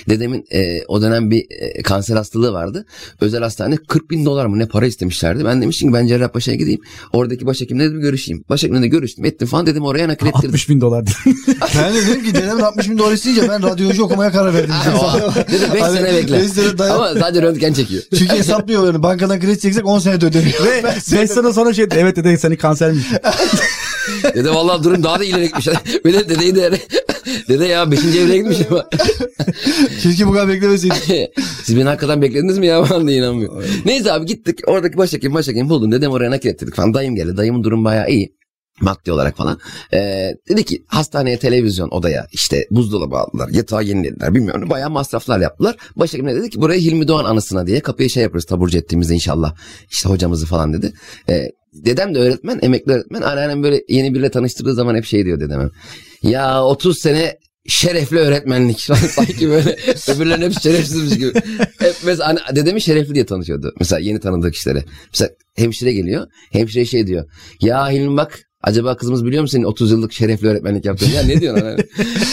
Dedemin 0.09 0.45
e, 0.53 0.85
o 0.89 1.03
dönem 1.03 1.31
bir 1.31 1.47
e, 1.51 1.83
kanser 1.83 2.17
hastalığı 2.17 2.53
vardı. 2.53 2.87
Özel 3.21 3.43
hastane 3.43 3.77
40 3.77 4.11
bin 4.11 4.25
dolar 4.25 4.47
mı 4.47 4.59
ne 4.59 4.69
para 4.69 4.87
istemişlerdi. 4.87 5.45
Ben 5.45 5.63
demiştim 5.63 5.89
ki 5.89 5.95
ben 5.95 6.07
Cerrahpaşa'ya 6.25 6.57
gideyim. 6.57 6.81
Oradaki 7.13 7.47
başhekimle 7.47 7.91
de 7.91 7.95
bir 7.95 7.99
görüşeyim. 8.01 8.45
Başhekimle 8.49 8.83
de 8.83 8.87
görüştüm 8.89 9.25
ettim 9.25 9.49
falan 9.49 9.67
dedim 9.67 9.83
oraya 9.85 10.09
nakil 10.09 10.27
ettirdim. 10.27 10.49
60 10.49 10.69
bin 10.69 10.81
dolar 10.81 11.05
diye. 11.07 11.35
Ben 11.79 11.95
de 11.95 12.07
dedim 12.07 12.25
ki 12.25 12.35
dedemin 12.35 12.63
60 12.63 12.91
bin 12.91 12.99
dolar 12.99 13.13
isteyince 13.13 13.49
ben 13.49 13.63
radyoloji 13.63 14.03
okumaya 14.03 14.33
karar 14.33 14.55
verdim. 14.55 14.75
Dedim 15.53 15.69
5 15.75 15.81
Hani 15.83 15.97
sene 15.97 16.15
bekle. 16.15 16.39
beş 16.39 16.51
sene 16.51 16.79
dayan- 16.79 16.95
Ama 16.97 17.09
sadece 17.21 17.43
röntgen 17.43 17.73
çekiyor. 17.73 18.03
Çünkü 18.19 18.33
hesaplıyor 18.35 18.87
yani 18.87 19.03
bankadan 19.03 19.41
kredi 19.41 19.59
çeksek 19.61 19.87
10 19.87 19.99
senede 19.99 20.27
ödeniyor. 20.27 20.65
Ve 20.67 20.85
5 21.23 21.31
sene 21.31 21.53
sonra 21.53 21.73
şey 21.75 21.87
evet 21.97 22.17
dede 22.17 22.39
seni 22.39 22.57
kansermiş. 22.57 23.05
Dede 24.35 24.51
vallahi 24.51 24.85
durum 24.85 25.03
daha 25.03 25.21
da 25.21 25.25
ileri 25.25 25.45
gitmiş. 25.45 25.69
Bir 26.05 26.13
de 26.13 26.29
dedeyi 26.29 26.55
de 26.55 26.71
Dede 27.49 27.67
ya 27.67 27.91
5. 27.91 27.99
evreye 27.99 28.39
gitmiş 28.39 28.59
ama. 28.71 28.89
Keşke 30.03 30.27
bu 30.27 30.33
kadar 30.33 30.49
beklemeseydik. 30.49 31.33
Siz 31.63 31.77
beni 31.77 31.85
hakikaten 31.85 32.23
beklediniz 32.23 32.59
mi 32.59 32.67
ya 32.67 32.85
falan 32.85 33.09
diye 33.09 33.19
inanmıyor. 33.19 33.65
Neyse 33.85 34.13
abi 34.13 34.27
gittik 34.27 34.59
oradaki 34.67 34.97
başhekim 34.97 35.35
başhekim 35.35 35.69
buldum 35.69 35.93
dedem 35.93 36.11
oraya 36.11 36.31
nakil 36.31 36.49
ettirdik 36.49 36.75
falan. 36.75 36.95
Dayım 36.95 37.15
geldi 37.15 37.37
dayımın 37.37 37.65
durum 37.65 37.85
bayağı 37.85 38.11
iyi. 38.11 38.35
Maddi 38.81 39.13
olarak 39.13 39.37
falan. 39.37 39.59
Ee, 39.93 40.31
dedi 40.49 40.65
ki 40.65 40.85
hastaneye 40.87 41.39
televizyon 41.39 41.89
odaya 41.89 42.27
işte 42.33 42.67
buzdolabı 42.71 43.17
aldılar 43.17 43.49
yatağı 43.49 43.85
yenilediler 43.85 44.35
bilmiyorum 44.35 44.71
bayağı 44.71 44.91
masraflar 44.91 45.41
yaptılar. 45.41 45.77
Başhekim 45.97 46.29
de 46.29 46.35
dedi 46.35 46.51
ki 46.51 46.61
buraya 46.61 46.81
Hilmi 46.81 47.09
Doğan 47.09 47.25
anısına 47.25 47.67
diye 47.67 47.81
kapıya 47.81 48.09
şey 48.09 48.23
yaparız 48.23 48.45
taburcu 48.45 48.79
ettiğimizde 48.79 49.15
inşallah 49.15 49.55
işte 49.91 50.09
hocamızı 50.09 50.47
falan 50.47 50.73
dedi. 50.73 50.93
Ee, 51.29 51.49
dedem 51.75 52.15
de 52.15 52.19
öğretmen 52.19 52.59
emekli 52.63 52.93
öğretmen 52.93 53.23
anneannem 53.23 53.63
böyle 53.63 53.83
yeni 53.89 54.15
biriyle 54.15 54.31
tanıştırdığı 54.31 54.75
zaman 54.75 54.95
hep 54.97 55.05
şey 55.05 55.25
diyor 55.25 55.41
dedeme. 55.41 55.69
Ya 56.23 56.65
30 56.65 56.99
sene 56.99 57.39
şerefli 57.69 58.19
öğretmenlik. 58.19 58.81
Sanki 59.11 59.49
böyle 59.49 59.77
öbürlerin 60.09 60.43
hepsi 60.43 60.63
şerefsizmiş 60.63 61.19
gibi. 61.19 61.33
Hep 61.79 61.95
mesela 62.05 62.29
hani 62.29 62.57
dedemi 62.57 62.81
şerefli 62.81 63.15
diye 63.15 63.27
tanışıyordu. 63.27 63.75
Mesela 63.79 64.01
yeni 64.01 64.21
tanıdığı 64.21 64.51
kişilere. 64.51 64.85
Mesela 65.13 65.31
hemşire 65.57 65.93
geliyor. 65.93 66.27
Hemşire 66.53 66.85
şey 66.85 67.07
diyor. 67.07 67.25
Ya 67.61 67.91
Hilmi 67.91 68.17
bak 68.17 68.41
acaba 68.65 68.97
kızımız 68.97 69.25
biliyor 69.25 69.43
musun 69.43 69.57
senin 69.59 69.65
30 69.65 69.91
yıllık 69.91 70.13
şerefli 70.13 70.49
öğretmenlik 70.49 70.85
yaptığını? 70.85 71.11
Ya 71.11 71.23
ne 71.23 71.41
diyorsun? 71.41 71.65
Hani? 71.67 71.77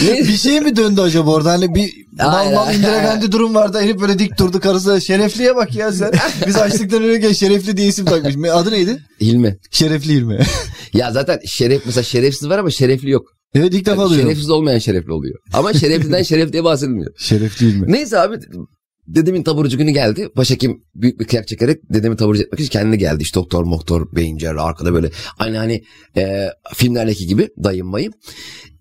ne? 0.05 0.19
bir 0.19 0.37
şey 0.37 0.61
mi 0.61 0.75
döndü 0.75 1.01
acaba 1.01 1.31
orada? 1.31 1.51
Hani 1.51 1.75
bir 1.75 1.93
mal 2.17 2.51
mal 2.53 2.75
Indira 2.75 2.97
Gandhi 3.01 3.31
durum 3.31 3.55
vardı. 3.55 3.79
Herif 3.81 4.01
böyle 4.01 4.19
dik 4.19 4.39
durdu 4.39 4.59
karısı. 4.59 5.01
Şerefliye 5.01 5.55
bak 5.55 5.75
ya 5.75 5.91
sen. 5.91 6.11
Biz 6.47 6.55
açlıktan 6.57 7.03
ölürken 7.03 7.33
şerefli 7.33 7.77
diye 7.77 7.87
isim 7.87 8.05
takmış. 8.05 8.35
Adı 8.51 8.71
neydi? 8.71 8.97
Hilmi. 9.21 9.57
Şerefli 9.71 10.13
İlmi. 10.13 10.39
Ya 10.93 11.11
zaten 11.11 11.39
şeref 11.45 11.85
mesela 11.85 12.03
şerefsiz 12.03 12.49
var 12.49 12.57
ama 12.59 12.69
şerefli 12.71 13.09
yok. 13.09 13.25
evet 13.55 13.73
ilk 13.73 13.85
defa 13.85 14.01
Yani 14.01 14.09
duyuyorum. 14.09 14.29
şerefsiz 14.31 14.49
olmayan 14.49 14.79
şerefli 14.79 15.11
oluyor. 15.11 15.35
Ama 15.53 15.73
şerefliden 15.73 16.23
şeref 16.23 16.53
diye 16.53 16.63
bahsedilmiyor. 16.63 17.11
Şerefli 17.17 17.65
İlmi. 17.69 17.91
Neyse 17.91 18.19
abi 18.19 18.35
dedemin 19.15 19.43
taburcu 19.43 19.77
günü 19.77 19.91
geldi. 19.91 20.29
Başhekim 20.37 20.83
büyük 20.95 21.19
bir 21.19 21.25
kıyak 21.25 21.47
çekerek 21.47 21.93
dedemi 21.93 22.15
taburcu 22.15 22.41
etmek 22.41 22.59
için 22.59 22.69
kendi 22.69 22.97
geldi. 22.97 23.23
İşte 23.23 23.39
doktor 23.39 23.63
moktor 23.63 24.15
beyin 24.15 24.37
cerrahı 24.37 24.65
arkada 24.65 24.93
böyle. 24.93 25.11
Aynı 25.39 25.57
hani 25.57 25.83
e, 26.17 26.47
filmlerdeki 26.73 27.27
gibi 27.27 27.49
dayım 27.63 27.87
mayım. 27.87 28.13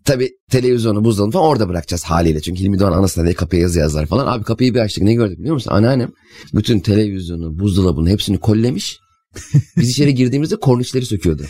Tabi 0.05 0.31
televizyonu 0.51 1.05
buzdolabını 1.05 1.33
falan 1.33 1.47
orada 1.47 1.69
bırakacağız 1.69 2.05
haliyle. 2.05 2.41
Çünkü 2.41 2.61
Hilmi 2.61 2.79
Doğan 2.79 2.93
anasına 2.93 3.25
diye 3.25 3.35
kapıya 3.35 3.63
yazı 3.63 3.79
yazar 3.79 4.07
falan. 4.07 4.27
Abi 4.27 4.45
kapıyı 4.45 4.75
bir 4.75 4.81
açtık 4.81 5.03
ne 5.03 5.15
gördük 5.15 5.39
biliyor 5.39 5.55
musun? 5.55 5.71
Anneannem 5.71 6.11
bütün 6.55 6.81
televizyonu, 6.81 7.59
buzdolabını 7.59 8.09
hepsini 8.09 8.39
kollemiş. 8.39 8.99
Biz 9.77 9.91
içeri 9.91 10.15
girdiğimizde 10.15 10.57
kornişleri 10.57 11.07
söküyordu. 11.07 11.43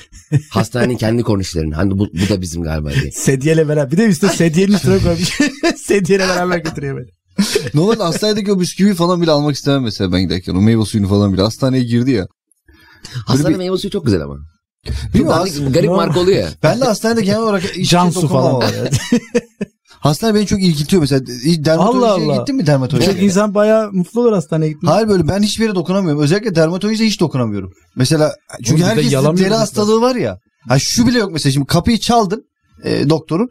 Hastanenin 0.50 0.97
kendi 0.97 1.23
kornişlerini. 1.23 1.75
Hani 1.75 1.90
bu, 1.90 1.99
bu 1.99 2.28
da 2.28 2.40
bizim 2.40 2.62
galiba 2.62 2.90
diye. 2.93 3.11
Sedyeyle 3.12 3.69
beraber. 3.69 3.93
Bir 3.93 3.97
de 3.97 4.07
üstte 4.07 4.28
sedyenin 4.28 4.73
üstüne 4.73 4.99
koymuş. 4.99 5.38
Sedyeyle 5.76 6.28
beraber 6.28 6.59
götürüyor 6.59 6.97
beni. 6.97 7.20
Normalde 7.75 8.02
hastanedeki 8.02 8.52
o 8.52 8.61
bisküvi 8.61 8.94
falan 8.94 9.23
bile 9.23 9.30
almak 9.30 9.54
istemem 9.56 9.82
mesela 9.82 10.12
ben 10.12 10.20
giderken. 10.23 10.54
O 10.54 10.61
meyve 10.61 10.85
suyunu 10.85 11.09
falan 11.09 11.32
bile. 11.32 11.42
Hastaneye 11.42 11.85
girdi 11.85 12.11
ya. 12.11 12.26
Hastane 13.26 13.54
bir- 13.54 13.59
meyve 13.59 13.76
suyu 13.78 13.90
çok 13.90 14.04
güzel 14.04 14.23
ama. 14.23 14.37
Bilmiyorum, 15.14 15.38
has- 15.38 15.73
garip 15.73 15.90
marka 15.90 16.20
oluyor 16.20 16.38
ya. 16.38 16.49
Ben 16.62 16.80
de 16.80 16.85
hastanede 16.85 17.23
genel 17.23 17.40
olarak 17.40 17.62
hiç 17.62 17.90
Can 17.90 18.11
şey 18.11 18.23
su 18.23 18.28
falan 18.28 18.54
var. 18.54 18.75
ya. 18.75 18.90
Hastane 20.00 20.35
beni 20.35 20.47
çok 20.47 20.62
ilgiltiyor 20.62 21.00
mesela. 21.02 21.26
Dermatolojiye 21.26 22.06
Allah 22.11 22.32
Allah. 22.32 22.37
gittin 22.37 22.56
mi 22.56 22.66
dermatolojiye? 22.66 23.12
Çok 23.14 23.23
insan 23.23 23.54
bayağı 23.54 23.92
mutlu 23.92 24.20
olur 24.20 24.32
hastaneye 24.32 24.68
gittiğinde. 24.68 24.92
Hayır 24.92 25.09
böyle 25.09 25.28
ben 25.28 25.42
hiçbir 25.42 25.64
yere 25.64 25.75
dokunamıyorum. 25.75 26.23
Özellikle 26.23 26.54
dermatolojiye 26.54 27.09
hiç 27.09 27.20
dokunamıyorum. 27.20 27.73
Mesela 27.97 28.35
çünkü 28.64 28.82
herkesin 28.82 29.37
deri 29.37 29.54
hastalığı 29.54 30.00
var 30.00 30.14
ya. 30.16 30.38
Ha 30.68 30.76
şu 30.78 31.06
bile 31.06 31.18
yok 31.18 31.30
mesela 31.32 31.52
şimdi 31.52 31.66
kapıyı 31.66 31.99
çaldın 31.99 32.44
e, 32.85 33.09
doktorun. 33.11 33.49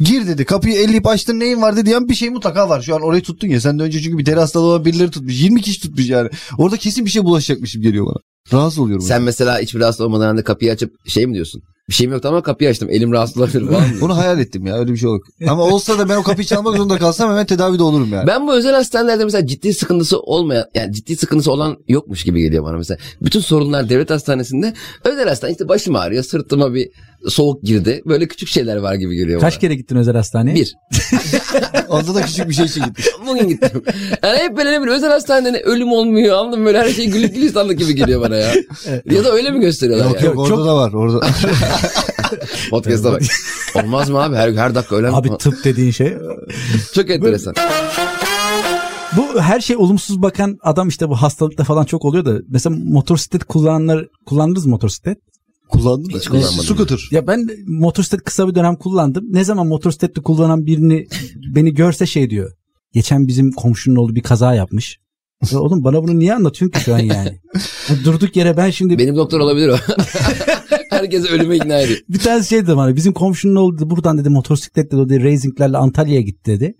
Gir 0.00 0.26
dedi 0.26 0.44
kapıyı 0.44 0.74
elleyip 0.74 1.06
açtın 1.06 1.40
neyin 1.40 1.62
var 1.62 1.76
dedi 1.76 1.90
yani 1.90 2.08
bir 2.08 2.14
şey 2.14 2.30
mutlaka 2.30 2.68
var. 2.68 2.82
Şu 2.82 2.94
an 2.94 3.02
orayı 3.02 3.22
tuttun 3.22 3.48
ya 3.48 3.60
sen 3.60 3.78
de 3.78 3.82
önce 3.82 4.02
çünkü 4.02 4.18
bir 4.18 4.26
deri 4.26 4.40
hastalığı 4.40 4.72
var 4.78 4.84
birileri 4.84 5.10
tutmuş. 5.10 5.42
20 5.42 5.62
kişi 5.62 5.80
tutmuş 5.80 6.08
yani. 6.08 6.30
Orada 6.58 6.76
kesin 6.76 7.04
bir 7.04 7.10
şey 7.10 7.24
bulaşacakmışım 7.24 7.82
geliyor 7.82 8.06
bana. 8.06 8.16
Rahatsız 8.52 8.78
oluyorum. 8.78 9.04
Sen 9.04 9.22
mesela 9.22 9.58
hiçbir 9.58 9.80
rahatsız 9.80 10.00
olmadan 10.00 10.32
önce 10.32 10.44
kapıyı 10.44 10.72
açıp 10.72 11.08
şey 11.08 11.26
mi 11.26 11.34
diyorsun? 11.34 11.62
Bir 11.88 11.94
şeyim 11.94 12.12
yoktu 12.12 12.28
ama 12.28 12.42
kapıyı 12.42 12.70
açtım. 12.70 12.90
Elim 12.90 13.12
rahatsız 13.12 13.38
olabilir 13.38 13.66
falan. 13.66 13.84
Bunu 14.00 14.16
hayal 14.16 14.40
ettim 14.40 14.66
ya 14.66 14.78
öyle 14.78 14.92
bir 14.92 14.96
şey 14.96 15.10
yok. 15.10 15.22
Ama 15.48 15.62
olsa 15.62 15.98
da 15.98 16.08
ben 16.08 16.16
o 16.16 16.22
kapıyı 16.22 16.46
çalmak 16.46 16.76
zorunda 16.76 16.98
kalsam 16.98 17.30
hemen 17.30 17.46
tedavide 17.46 17.82
olurum 17.82 18.12
yani. 18.12 18.26
Ben 18.26 18.46
bu 18.46 18.54
özel 18.54 18.74
hastanelerde 18.74 19.24
mesela 19.24 19.46
ciddi 19.46 19.74
sıkıntısı 19.74 20.20
olmayan 20.20 20.64
yani 20.74 20.92
ciddi 20.92 21.16
sıkıntısı 21.16 21.52
olan 21.52 21.76
yokmuş 21.88 22.24
gibi 22.24 22.42
geliyor 22.42 22.64
bana 22.64 22.76
mesela. 22.76 22.98
Bütün 23.22 23.40
sorunlar 23.40 23.88
devlet 23.88 24.10
hastanesinde 24.10 24.74
özel 25.04 25.28
hastane 25.28 25.52
işte 25.52 25.68
başım 25.68 25.96
ağrıyor 25.96 26.24
sırtıma 26.24 26.74
bir 26.74 26.88
soğuk 27.28 27.62
girdi. 27.62 28.02
Böyle 28.06 28.28
küçük 28.28 28.48
şeyler 28.48 28.76
var 28.76 28.94
gibi 28.94 29.16
geliyor 29.16 29.40
Kaç 29.40 29.52
bana. 29.54 29.60
kere 29.60 29.74
gittin 29.74 29.96
özel 29.96 30.16
hastaneye? 30.16 30.54
Bir. 30.54 30.74
Onda 31.88 32.14
da 32.14 32.22
küçük 32.22 32.48
bir 32.48 32.54
şey 32.54 32.64
için 32.64 32.84
gitmiş. 32.84 33.06
Bugün 33.26 33.48
gittim. 33.48 33.82
Yani 34.22 34.38
hep 34.38 34.56
böyle 34.56 34.72
ne 34.72 34.80
bileyim 34.80 34.96
özel 34.98 35.10
hastanede 35.10 35.52
ne 35.52 35.58
ölüm 35.60 35.92
olmuyor 35.92 36.36
anladın 36.38 36.60
mı? 36.60 36.66
Böyle 36.66 36.78
her 36.78 36.88
şey 36.88 37.06
güllük 37.06 37.34
gülistanlık 37.34 37.78
gibi 37.78 37.94
geliyor 37.94 38.20
bana 38.20 38.36
ya. 38.36 38.52
ya 39.10 39.24
da 39.24 39.32
öyle 39.32 39.50
mi 39.50 39.60
gösteriyorlar 39.60 40.04
Yok 40.06 40.14
yani? 40.16 40.26
yok 40.26 40.38
orada 40.38 40.48
çok- 40.56 40.66
da 40.66 40.76
var. 40.76 40.92
Orada. 40.92 41.20
Podcast'a 42.70 43.12
bak. 43.12 43.22
Olmaz 43.74 44.10
mı 44.10 44.22
abi? 44.22 44.36
Her, 44.36 44.52
her 44.52 44.74
dakika 44.74 44.96
ölen 44.96 45.12
Abi 45.12 45.28
tıp 45.38 45.64
dediğin 45.64 45.90
şey. 45.90 46.16
Çok 46.94 47.10
enteresan. 47.10 47.54
Bu 49.16 49.40
her 49.40 49.60
şey 49.60 49.76
olumsuz 49.76 50.22
bakan 50.22 50.58
adam 50.62 50.88
işte 50.88 51.08
bu 51.08 51.14
hastalıkta 51.16 51.64
falan 51.64 51.84
çok 51.84 52.04
oluyor 52.04 52.24
da 52.24 52.32
mesela 52.48 52.76
motosiklet 52.84 53.44
kullananlar 53.44 54.06
kullandınız 54.26 54.66
mı 54.66 54.70
motosiklet? 54.70 55.18
Kullandın 55.68 56.12
mı? 56.12 56.18
Hiç 56.18 56.28
kullanmadım. 56.28 56.64
Scooter. 56.64 57.08
Ya 57.10 57.26
ben 57.26 57.48
motosiklet 57.66 58.22
kısa 58.24 58.48
bir 58.48 58.54
dönem 58.54 58.76
kullandım. 58.76 59.24
Ne 59.30 59.44
zaman 59.44 59.66
motosikletli 59.66 60.22
kullanan 60.22 60.66
birini 60.66 61.06
beni 61.54 61.74
görse 61.74 62.06
şey 62.06 62.30
diyor. 62.30 62.52
Geçen 62.92 63.28
bizim 63.28 63.52
komşunun 63.52 63.96
oğlu 63.96 64.14
bir 64.14 64.22
kaza 64.22 64.54
yapmış. 64.54 64.98
Ya 65.52 65.60
oğlum 65.60 65.84
bana 65.84 66.02
bunu 66.02 66.18
niye 66.18 66.34
anlatıyorsun 66.34 66.78
ki 66.78 66.84
şu 66.84 66.94
an 66.94 66.98
yani? 66.98 67.40
Ya 67.88 67.96
durduk 68.04 68.36
yere 68.36 68.56
ben 68.56 68.70
şimdi 68.70 68.98
Benim 68.98 69.16
doktor 69.16 69.40
olabilir 69.40 69.68
o. 69.68 69.76
Herkesi 70.90 71.28
ölüme 71.28 71.56
ikna 71.56 71.80
ediyor. 71.80 71.98
bir 72.08 72.18
tane 72.18 72.42
şey 72.42 72.62
dedi 72.62 72.76
bana. 72.76 72.96
Bizim 72.96 73.12
komşunun 73.12 73.56
oğlu 73.56 73.78
dedi, 73.78 73.90
buradan 73.90 74.18
dedi 74.18 74.28
motosikletle 74.28 74.98
dedi 75.08 75.24
racinglerle 75.24 75.76
Antalya'ya 75.76 76.20
gitti 76.20 76.50
dedi. 76.50 76.74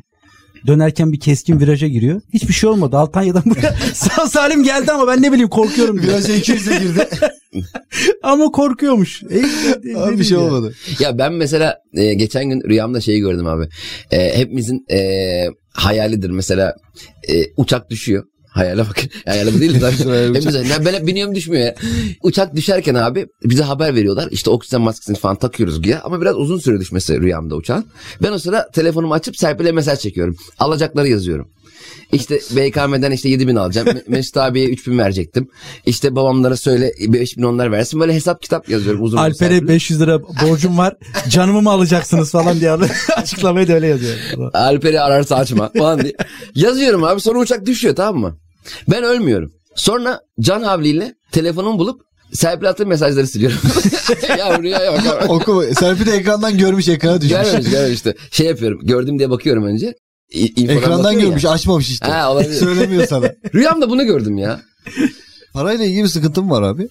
Dönerken 0.66 1.12
bir 1.12 1.20
keskin 1.20 1.61
viraja 1.61 1.87
giriyor. 1.87 2.20
Hiçbir 2.32 2.52
şey 2.54 2.70
olmadı. 2.70 2.96
Almanya'dan 2.96 3.42
buraya 3.50 3.75
sağ 3.94 4.26
salim 4.26 4.62
geldi 4.62 4.92
ama 4.92 5.06
ben 5.08 5.23
ne 5.23 5.32
bileyim 5.32 5.49
korkuyorum. 5.49 6.02
diyor. 6.02 6.08
Biraz 6.12 6.28
200'e 6.28 6.78
girdi. 6.78 7.08
ama 8.23 8.44
korkuyormuş. 8.52 9.23
E, 9.23 9.42
ne- 9.85 9.99
Abi 9.99 10.18
bir 10.18 10.25
şey 10.25 10.38
ya? 10.38 10.44
olmadı. 10.44 10.75
Ya 11.00 11.18
ben 11.18 11.32
mesela 11.32 11.78
e, 11.94 12.14
geçen 12.14 12.50
gün 12.50 12.61
rüyamda 12.68 13.00
şeyi 13.00 13.20
gördüm 13.20 13.46
abi. 13.46 13.68
E, 14.11 14.38
hepimizin 14.38 14.85
e, 14.90 14.99
hayalidir 15.73 16.30
mesela 16.30 16.75
e, 17.28 17.35
uçak 17.56 17.90
düşüyor. 17.90 18.25
Hayale 18.56 18.80
bak. 18.88 18.96
Hayale 19.26 19.54
bu 19.54 19.60
değil 19.60 19.75
de 19.75 19.80
tabii. 19.80 20.34
Hepimiz, 20.34 20.54
ya 20.54 20.84
ben 20.84 20.92
hep 20.94 21.06
biniyorum 21.06 21.34
düşmüyor 21.34 21.64
ya. 21.64 21.75
Uçak 22.22 22.56
düşerken 22.56 22.94
abi 22.94 23.26
bize 23.44 23.62
haber 23.62 23.94
veriyorlar. 23.94 24.28
İşte 24.30 24.50
oksijen 24.50 24.80
maskesini 24.80 25.16
falan 25.16 25.36
takıyoruz 25.36 25.82
güya. 25.82 26.00
Ama 26.04 26.20
biraz 26.20 26.36
uzun 26.36 26.58
süre 26.58 26.80
düşmesi 26.80 27.20
rüyamda 27.20 27.56
uçağın. 27.56 27.84
Ben 28.22 28.32
o 28.32 28.38
sıra 28.38 28.70
telefonumu 28.70 29.14
açıp 29.14 29.36
Serpil'e 29.36 29.72
mesaj 29.72 29.98
çekiyorum. 29.98 30.36
Alacakları 30.58 31.08
yazıyorum. 31.08 31.48
İşte 32.12 32.40
BKM'den 32.50 33.10
işte 33.10 33.28
7 33.28 33.48
bin 33.48 33.56
alacağım. 33.56 33.88
Me- 33.88 34.02
Mesut 34.08 34.36
abiye 34.36 34.66
3 34.68 34.86
bin 34.86 34.98
verecektim. 34.98 35.48
İşte 35.86 36.16
babamlara 36.16 36.56
söyle 36.56 36.92
5 37.08 37.36
bin 37.36 37.42
onlar 37.42 37.72
versin. 37.72 38.00
Böyle 38.00 38.14
hesap 38.14 38.42
kitap 38.42 38.68
yazıyorum 38.68 39.02
uzun 39.02 39.16
Alper'e 39.16 39.34
Serpil'e. 39.50 39.68
500 39.68 40.00
lira 40.00 40.22
borcum 40.22 40.78
var. 40.78 40.96
Canımı 41.28 41.62
mı 41.62 41.70
alacaksınız 41.70 42.30
falan 42.30 42.60
diye 42.60 42.70
açıklamayı 43.16 43.68
da 43.68 43.72
öyle 43.72 43.86
yazıyor. 43.86 44.14
Alper'i 44.54 45.00
ararsa 45.00 45.36
açma 45.36 45.70
falan 45.78 46.02
diye. 46.02 46.12
Yazıyorum 46.54 47.04
abi 47.04 47.20
sonra 47.20 47.38
uçak 47.38 47.66
düşüyor 47.66 47.96
tamam 47.96 48.20
mı? 48.20 48.38
Ben 48.90 49.02
ölmüyorum. 49.02 49.52
Sonra 49.75 50.20
can 50.40 50.62
havliyle 50.62 51.14
telefonumu 51.32 51.78
bulup 51.78 52.00
Serpil 52.32 52.68
attığı 52.68 52.87
mesajları 52.87 53.26
siliyorum. 53.26 53.58
ya 54.64 54.85
yok. 54.85 54.99
abi. 54.99 55.25
Okuma. 55.32 55.64
Serpil 55.64 56.06
de 56.06 56.12
ekrandan 56.12 56.58
görmüş 56.58 56.88
ekrana 56.88 57.20
düşmüş. 57.20 57.42
Görmemiş 57.42 57.70
görmemiş 57.70 57.94
işte. 57.94 58.14
Şey 58.30 58.46
yapıyorum 58.46 58.80
gördüm 58.82 59.18
diye 59.18 59.30
bakıyorum 59.30 59.64
önce. 59.64 59.94
İ- 60.32 60.64
Ekrandan 60.70 60.99
bakıyor 61.04 61.23
ya. 61.23 61.26
görmüş 61.28 61.44
açmamış 61.44 61.90
işte. 61.90 62.06
Ha, 62.06 62.32
olabilir. 62.32 62.54
Söylemiyor 62.61 63.06
sana. 63.06 63.32
Rüyamda 63.54 63.90
bunu 63.90 64.04
gördüm 64.04 64.38
ya. 64.38 64.61
Parayla 65.52 65.85
ilgili 65.85 66.02
bir 66.02 66.08
sıkıntım 66.08 66.50
var 66.50 66.62
abi. 66.62 66.88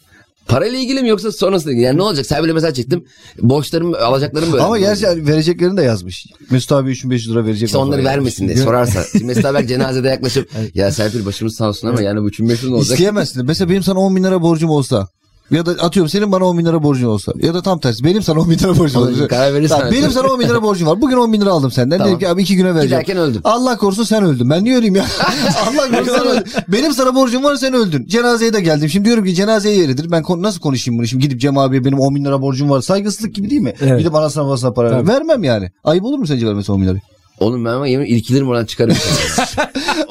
Parayla 0.48 0.80
ilgili 0.80 1.02
mi 1.02 1.10
yoksa 1.10 1.32
sonrasında 1.32 1.72
ilgili? 1.72 1.86
Yani 1.86 1.98
ne 1.98 2.02
olacak? 2.02 2.26
Serpil'e 2.26 2.54
mesaj 2.54 2.76
çektim. 2.76 3.06
Borçlarım, 3.42 3.94
alacaklarım 3.94 4.52
böyle. 4.54 4.64
Ama 4.64 4.78
gerçi 4.80 5.06
yani 5.06 5.28
vereceklerini 5.28 5.78
de 5.78 5.82
yazmış. 5.82 6.26
Mesut 6.52 6.72
abi 6.72 6.90
3500 6.90 7.32
lira 7.32 7.46
verecek. 7.46 7.68
İşte 7.68 7.78
onları 7.78 8.04
vermesin 8.04 8.48
diye 8.48 8.58
sorarsa. 8.58 9.04
Şimdi 9.12 9.26
Mesut 9.26 9.44
Haber 9.44 9.68
cenazede 9.68 10.08
yaklaşıp 10.08 10.50
ya 10.74 10.92
Serpil 10.92 11.26
başımız 11.26 11.56
sağ 11.56 11.68
olsun 11.70 11.88
ama 11.88 12.02
yani 12.02 12.22
bu 12.22 12.28
3500 12.28 12.70
ne 12.70 12.76
olacak? 12.76 12.92
İsteyemezsin. 12.92 13.46
Mesela 13.46 13.70
benim 13.70 13.84
sana 13.84 14.00
10 14.00 14.16
bin 14.16 14.24
lira 14.24 14.42
borcum 14.42 14.70
olsa. 14.70 15.08
Ya 15.52 15.66
da 15.66 15.72
atıyorum 15.72 16.10
senin 16.10 16.32
bana 16.32 16.46
10 16.46 16.58
bin 16.58 16.66
lira 16.66 16.84
borcun 16.84 17.08
olsa. 17.08 17.34
Ya 17.42 17.54
da 17.54 17.62
tam 17.62 17.80
tersi 17.80 18.04
benim 18.04 18.24
sana 18.24 18.40
10 18.40 18.50
bin 18.50 18.58
lira 18.58 18.78
borcum 18.78 19.02
olsa. 19.02 19.28
karar 19.28 19.54
verirsen. 19.54 19.78
Tamam, 19.78 19.94
benim 19.94 20.12
sana 20.12 20.28
10 20.28 20.40
bin 20.40 20.50
lira 20.50 20.64
borcum 20.64 20.88
var. 20.88 21.02
Bugün 21.02 21.18
10 21.18 21.34
bin 21.34 21.42
lira 21.42 21.52
aldım 21.52 21.72
senden. 21.72 21.98
Tamam. 21.98 22.08
Dedim 22.10 22.20
ki 22.20 22.30
abi 22.30 22.42
iki 22.42 22.56
güne 22.56 22.76
vereceğim. 22.76 22.88
Giderken 23.04 23.18
öldüm. 23.18 23.42
Allah 23.44 23.78
korusun 23.78 24.04
sen 24.04 24.24
öldün. 24.24 24.50
Ben 24.50 24.64
niye 24.64 24.78
öleyim 24.78 24.96
ya? 24.96 25.06
Allah 25.68 25.90
korusun 25.90 26.14
sen 26.14 26.28
öldün. 26.28 26.44
Benim 26.68 26.94
sana 26.94 27.16
borcum 27.16 27.44
var 27.44 27.56
sen 27.56 27.74
öldün. 27.74 28.06
Cenazeye 28.08 28.54
de 28.54 28.62
geldim. 28.62 28.90
Şimdi 28.90 29.06
diyorum 29.06 29.26
ki 29.26 29.34
cenazeye 29.36 29.78
yeridir. 29.78 30.12
Ben 30.12 30.24
nasıl 30.38 30.60
konuşayım 30.60 31.00
bunu? 31.00 31.08
Şimdi 31.08 31.24
gidip 31.24 31.40
Cem 31.42 31.58
abiye 31.58 31.86
benim 31.86 32.00
10 32.00 32.16
bin 32.16 32.26
lira 32.26 32.42
borcum 32.42 32.70
var. 32.70 32.82
Saygısızlık 32.82 33.36
gibi 33.36 33.50
değil 33.50 33.62
mi? 33.62 33.74
Evet. 33.82 34.00
Gidip 34.00 34.16
anasına 34.16 34.46
babasına 34.46 34.74
para 34.74 34.92
ver. 34.92 35.00
Tabii. 35.00 35.08
Vermem 35.08 35.44
yani. 35.44 35.72
Ayıp 35.84 36.04
olur 36.04 36.18
mu 36.18 36.28
sence 36.28 36.48
vermesi 36.48 36.72
10 36.72 36.82
bin 36.82 36.86
lirayı? 36.88 37.02
Oğlum 37.40 37.66
ben 37.66 37.70
ama 37.70 37.88
yemin 37.88 38.06
irkilirim 38.06 38.48
oradan 38.48 38.66
çıkarım. 38.66 38.96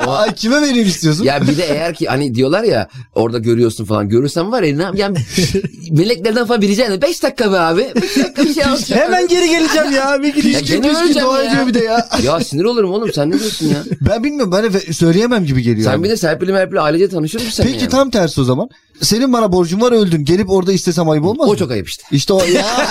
O- 0.07 0.11
Ay 0.12 0.35
kime 0.35 0.62
vereyim 0.62 0.88
istiyorsun? 0.88 1.25
ya 1.25 1.40
bir 1.49 1.57
de 1.57 1.64
eğer 1.64 1.95
ki 1.95 2.07
hani 2.07 2.35
diyorlar 2.35 2.62
ya 2.64 2.88
orada 3.14 3.38
görüyorsun 3.38 3.85
falan 3.85 4.09
görürsen 4.09 4.52
var 4.52 4.62
ya 4.62 4.76
ne 4.93 5.00
yani 5.00 5.16
meleklerden 5.90 6.47
falan 6.47 6.62
bileceksin. 6.62 7.02
5 7.02 7.23
dakika 7.23 7.52
be 7.52 7.59
abi. 7.59 7.87
5 8.02 8.16
dakika 8.16 8.43
bir 8.45 8.54
şey 8.54 8.64
alacağım. 8.64 9.02
Hemen 9.02 9.28
geri 9.28 9.49
geleceğim 9.49 9.93
ya. 9.93 10.23
Bir 10.23 10.33
Pişkin 10.33 10.83
öleceğim 10.83 11.28
dua 11.28 11.43
ediyor 11.45 11.66
bir 11.66 11.75
de 11.75 11.78
ya. 11.85 12.09
ya 12.25 12.40
sinir 12.40 12.64
olurum 12.64 12.90
oğlum 12.93 13.12
sen 13.12 13.31
ne 13.31 13.38
diyorsun 13.40 13.66
ya? 13.69 13.83
Ben 14.00 14.25
bilmiyorum. 14.25 14.75
Ve- 14.75 14.93
söyleyemem 14.93 15.45
gibi 15.45 15.62
geliyor. 15.62 15.85
Sen 15.85 15.93
yani. 15.93 16.04
bir 16.04 16.11
de 16.11 16.16
Serpil'i 16.16 16.52
Merpil'i 16.52 16.81
ailece 16.81 17.09
tanışır 17.09 17.38
mısın 17.38 17.50
sen 17.52 17.66
Peki 17.66 17.78
yani? 17.78 17.88
tam 17.90 18.11
tersi 18.11 18.40
o 18.40 18.45
zaman. 18.45 18.69
Senin 19.01 19.33
bana 19.33 19.53
borcun 19.53 19.81
var 19.81 19.93
öldün. 19.93 20.25
Gelip 20.25 20.51
orada 20.51 20.73
istesem 20.73 21.09
ayıp 21.09 21.25
olmaz 21.25 21.49
O 21.49 21.53
mı? 21.53 21.59
çok 21.59 21.71
ayıp 21.71 21.89
işte. 21.89 22.03
İşte 22.11 22.33
o 22.33 22.45
ya. 22.45 22.67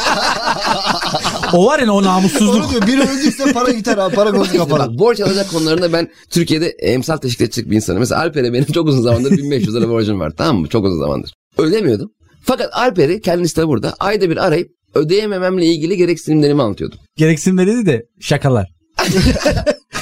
O 1.54 1.66
var 1.66 1.80
ya 1.80 1.92
o 1.94 2.04
namussuzluk. 2.04 2.56
Onu 2.56 2.70
diyor. 2.72 2.88
Biri 2.88 3.02
öldüyse 3.02 3.54
para 3.54 3.72
gider 3.72 3.98
abi. 3.98 4.16
Para 4.16 4.32
konusu 4.32 4.52
İşte 4.58 4.72
bak 4.72 4.90
borç 4.90 5.22
alacak 5.22 5.50
konularında 5.52 5.94
ben 5.94 6.10
Türkiye'de 6.30 6.68
emsal 6.70 7.18
teşkil 7.18 7.46
edecek 7.46 7.70
bir 7.70 7.76
insanım. 7.76 8.00
Mesela 8.00 8.22
Alper'e 8.22 8.54
benim 8.54 8.66
çok 8.66 8.88
uzun 8.88 9.02
zamandır 9.02 9.32
1500 9.32 9.76
lira 9.76 9.90
borcum 9.90 10.20
var 10.20 10.32
tamam 10.38 10.62
mı? 10.62 10.68
Çok 10.68 10.86
uzun 10.86 11.00
zamandır. 11.00 11.34
Ödemiyordum. 11.58 12.12
Fakat 12.44 12.70
Alper'i 12.74 13.22
kendisi 13.22 13.58
de 13.58 13.68
burada 13.68 13.94
ayda 14.00 14.30
bir 14.30 14.38
arayıp 14.38 14.68
ödeyemememle 14.94 15.66
ilgili 15.66 15.98
gereksinimlerimi 15.98 16.62
anlatıyordum. 16.64 17.00
Gereksinimleri 17.18 17.86
de 17.86 18.04
şakalar. 18.22 18.68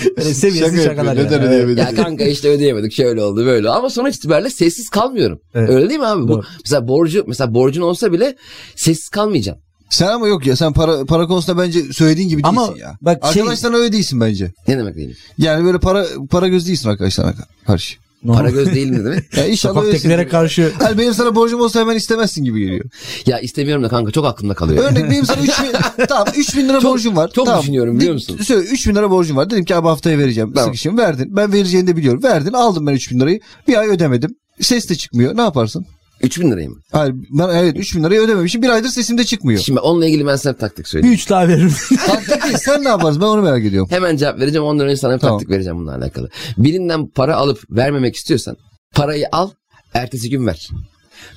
Böyle 0.18 0.34
seviyesiz 0.34 0.84
Şaka 0.84 0.90
şakalar. 0.90 1.16
yapıyor. 1.18 1.26
Neden 1.26 1.38
yani. 1.38 1.48
ödeyemedim? 1.48 1.78
Ya 1.78 1.96
kanka 2.04 2.24
işte 2.24 2.50
ödeyemedik 2.50 2.94
şöyle 2.94 3.22
oldu 3.24 3.46
böyle. 3.46 3.70
Ama 3.70 3.90
sonuç 3.90 4.16
itibariyle 4.16 4.50
sessiz 4.50 4.90
kalmıyorum. 4.90 5.40
Evet. 5.56 5.70
Öyle 5.70 5.90
değil 5.90 6.00
mi 6.00 6.06
abi? 6.08 6.24
Bu, 6.24 6.28
Doğru. 6.28 6.44
mesela 6.66 6.88
borcu 6.88 7.24
mesela 7.28 7.54
borcun 7.54 7.82
olsa 7.82 8.12
bile 8.14 8.36
sessiz 8.76 9.10
kalmayacaksın. 9.10 9.64
Sen 9.90 10.08
ama 10.08 10.28
yok 10.28 10.46
ya 10.46 10.56
sen 10.56 10.74
para 10.74 11.06
para 11.06 11.28
konusunda 11.28 11.62
bence 11.64 11.94
söylediğin 11.94 12.30
gibi 12.30 12.44
değilsin 12.44 12.58
Ama 12.58 12.78
ya. 12.78 12.98
bak 13.02 13.20
şey- 13.34 13.42
Arkadaşlarına 13.42 13.78
öyle 13.78 13.92
değilsin 13.92 14.22
bence. 14.22 14.52
Ne 14.68 14.78
demek 14.78 14.96
değil? 14.96 15.16
Yani 15.38 15.66
böyle 15.66 15.80
para 15.80 16.06
para 16.30 16.48
göz 16.48 16.68
değilsin 16.68 16.90
arkadaşlarına 16.90 17.34
karşı. 17.68 17.96
Para 18.28 18.50
göz 18.50 18.76
değil 18.76 18.90
mi 18.90 19.06
demek? 19.06 19.34
Ya 19.38 19.48
inşallah 19.48 19.74
Sokaktakilere 19.76 20.28
karşı 20.28 20.74
Hani 20.80 20.98
benim 20.98 21.14
sana 21.14 21.36
borcum 21.36 21.62
olsa 21.62 21.80
hemen 21.80 21.96
istemezsin 21.96 22.44
gibi 22.44 22.60
geliyor. 22.60 22.86
Ya 23.26 23.40
istemiyorum 23.40 23.84
da 23.84 23.90
kanka 23.90 24.12
çok 24.12 24.26
aklımda 24.26 24.54
kalıyor. 24.54 24.84
Örnek 24.84 25.12
benim 25.12 25.26
sana 25.26 25.42
3 25.42 25.50
bin, 25.64 26.06
tamam 26.08 26.28
3 26.36 26.58
bin 26.58 26.70
lira 26.70 26.80
Çok- 26.82 26.92
borcum 26.92 27.16
var. 27.16 27.32
çok 27.36 27.46
tamam. 27.46 27.62
düşünüyorum 27.62 27.98
biliyor 28.00 28.14
musun? 28.14 28.40
Söyle 28.44 28.68
3 28.68 28.88
bin 28.88 28.96
lira 28.96 29.12
borcum 29.12 29.38
var. 29.38 29.50
Dedim 29.50 29.66
ki 29.66 29.76
abi 29.76 29.88
haftaya 29.88 30.18
vereceğim. 30.18 30.52
Tamam. 30.54 30.66
Sıkışım 30.68 30.98
verdin. 30.98 31.36
Ben 31.36 31.54
vereceğini 31.54 31.88
de 31.88 31.96
biliyorum. 31.98 32.24
Verdin 32.24 32.54
aldım 32.54 32.88
ben 32.88 32.94
3 32.94 33.12
bin 33.12 33.20
lirayı. 33.20 33.40
Bir 33.68 33.78
ay 33.78 33.88
ödemedim. 33.90 34.36
Ses 34.62 34.90
de 34.90 34.96
çıkmıyor. 34.96 35.38
Ne 35.38 35.42
yaparsın? 35.42 35.86
3000 36.24 36.52
lirayı 36.52 36.70
mı? 36.70 36.76
Hayır 36.92 37.16
ben 37.30 37.50
evet 37.50 37.78
3 37.78 37.96
bin 37.96 38.04
lirayı 38.04 38.22
ödememişim. 38.22 38.62
Bir 38.62 38.70
aydır 38.70 38.90
sesim 38.90 39.18
de 39.18 39.24
çıkmıyor. 39.24 39.60
Şimdi 39.60 39.80
onunla 39.80 40.06
ilgili 40.06 40.28
ben 40.28 40.36
sana 40.36 40.54
bir 40.54 40.60
taktik 40.60 40.86
bir 40.86 40.90
söyleyeyim. 40.90 41.14
üç 41.14 41.30
daha 41.30 41.48
veririm. 41.48 41.74
Taktik 42.08 42.44
değil. 42.44 42.58
Sen 42.58 42.84
ne 42.84 42.88
yaparsın? 42.88 43.22
Ben 43.22 43.28
onu 43.28 43.42
merak 43.42 43.66
ediyorum. 43.66 43.90
Hemen 43.92 44.18
cevap 44.18 44.40
vereceğim 44.40 44.66
ondan 44.66 44.86
önce 44.88 44.98
sana 44.98 45.16
bir 45.16 45.20
Tamam. 45.20 45.38
taktik 45.40 45.50
vereceğim 45.56 45.78
bununla 45.78 45.96
alakalı. 45.96 46.30
Birinden 46.58 47.08
para 47.08 47.36
alıp 47.36 47.64
vermemek 47.70 48.16
istiyorsan 48.16 48.58
parayı 48.96 49.26
al 49.32 49.50
ertesi 49.94 50.30
gün 50.30 50.48
ver. 50.48 50.70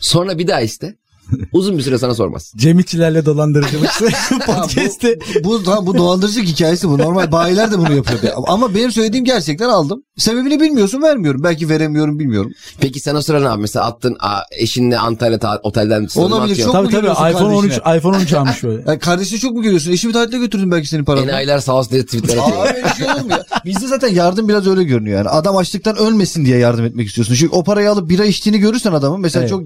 Sonra 0.01 0.39
bir 0.39 0.47
daha 0.47 0.61
iste. 0.61 0.97
Uzun 1.53 1.79
bir 1.79 1.83
süre 1.83 1.99
sana 1.99 2.15
sormaz. 2.15 2.53
Cem 2.57 2.79
İçilerle 2.79 3.27
dolandırıcılık 3.27 3.91
podcast'te. 4.47 5.19
Bu 5.45 5.63
tamam, 5.65 5.87
bu 5.87 5.95
dolandırıcılık 5.99 6.49
hikayesi 6.49 6.89
bu. 6.89 6.99
Normal 6.99 7.33
bayiler 7.33 7.71
de 7.73 7.79
bunu 7.79 7.95
yapıyordu. 7.95 8.27
Ama 8.47 8.75
benim 8.75 8.93
söylediğim 8.93 9.25
gerçekten 9.25 9.69
aldım. 9.69 10.03
Sebebini 10.17 10.61
bilmiyorsun 10.61 11.03
vermiyorum. 11.03 11.43
Belki 11.45 11.69
veremiyorum 11.69 12.19
bilmiyorum. 12.19 12.53
Peki 12.81 13.01
sen 13.01 13.15
o 13.15 13.23
sıra 13.23 13.41
ne 13.41 13.47
yap? 13.47 13.59
Mesela 13.61 13.85
attın 13.87 14.17
a, 14.21 14.39
eşinle 14.59 14.99
Antalya 14.99 15.39
ta- 15.39 15.61
otelden 15.63 16.09
Olabilir, 16.17 16.57
çok- 16.57 16.73
tabii 16.73 16.85
mu 16.85 16.91
tabii 16.91 17.31
iPhone 17.31 17.55
13 17.57 17.71
kardeşine? 17.75 17.97
iPhone 17.99 18.17
13 18.17 18.33
almış 18.33 18.63
böyle. 18.63 18.83
Yani 18.87 18.99
kardeşini 18.99 19.39
çok 19.39 19.53
mu 19.53 19.63
görüyorsun? 19.63 19.93
Eşimi 19.93 20.13
tatile 20.13 20.39
götürdüm 20.39 20.71
belki 20.71 20.89
senin 20.89 21.05
paranı. 21.05 21.25
Enayiler 21.31 21.59
sağ 21.59 21.73
olsun 21.75 21.93
diye 21.93 22.05
tweetler 22.05 22.37
atıyor. 22.37 22.59
Abi 22.67 22.97
şey 22.99 23.07
olur 23.07 23.21
mu 23.21 23.31
ya? 23.31 23.45
Bizde 23.65 23.87
zaten 23.87 24.09
yardım 24.09 24.49
biraz 24.49 24.67
öyle 24.67 24.83
görünüyor 24.85 25.19
yani. 25.19 25.29
Adam 25.29 25.57
açlıktan 25.57 25.97
ölmesin 25.97 26.45
diye 26.45 26.59
yardım 26.59 26.85
etmek 26.85 27.09
istiyorsun. 27.09 27.35
Çünkü 27.35 27.55
o 27.57 27.65
parayı 27.65 27.91
alıp 27.91 28.09
bira 28.09 28.25
içtiğini 28.25 28.59
görürsen 28.59 28.93
adamın 28.93 29.21
mesela 29.21 29.41
Evet. 29.43 29.51
çok 29.51 29.63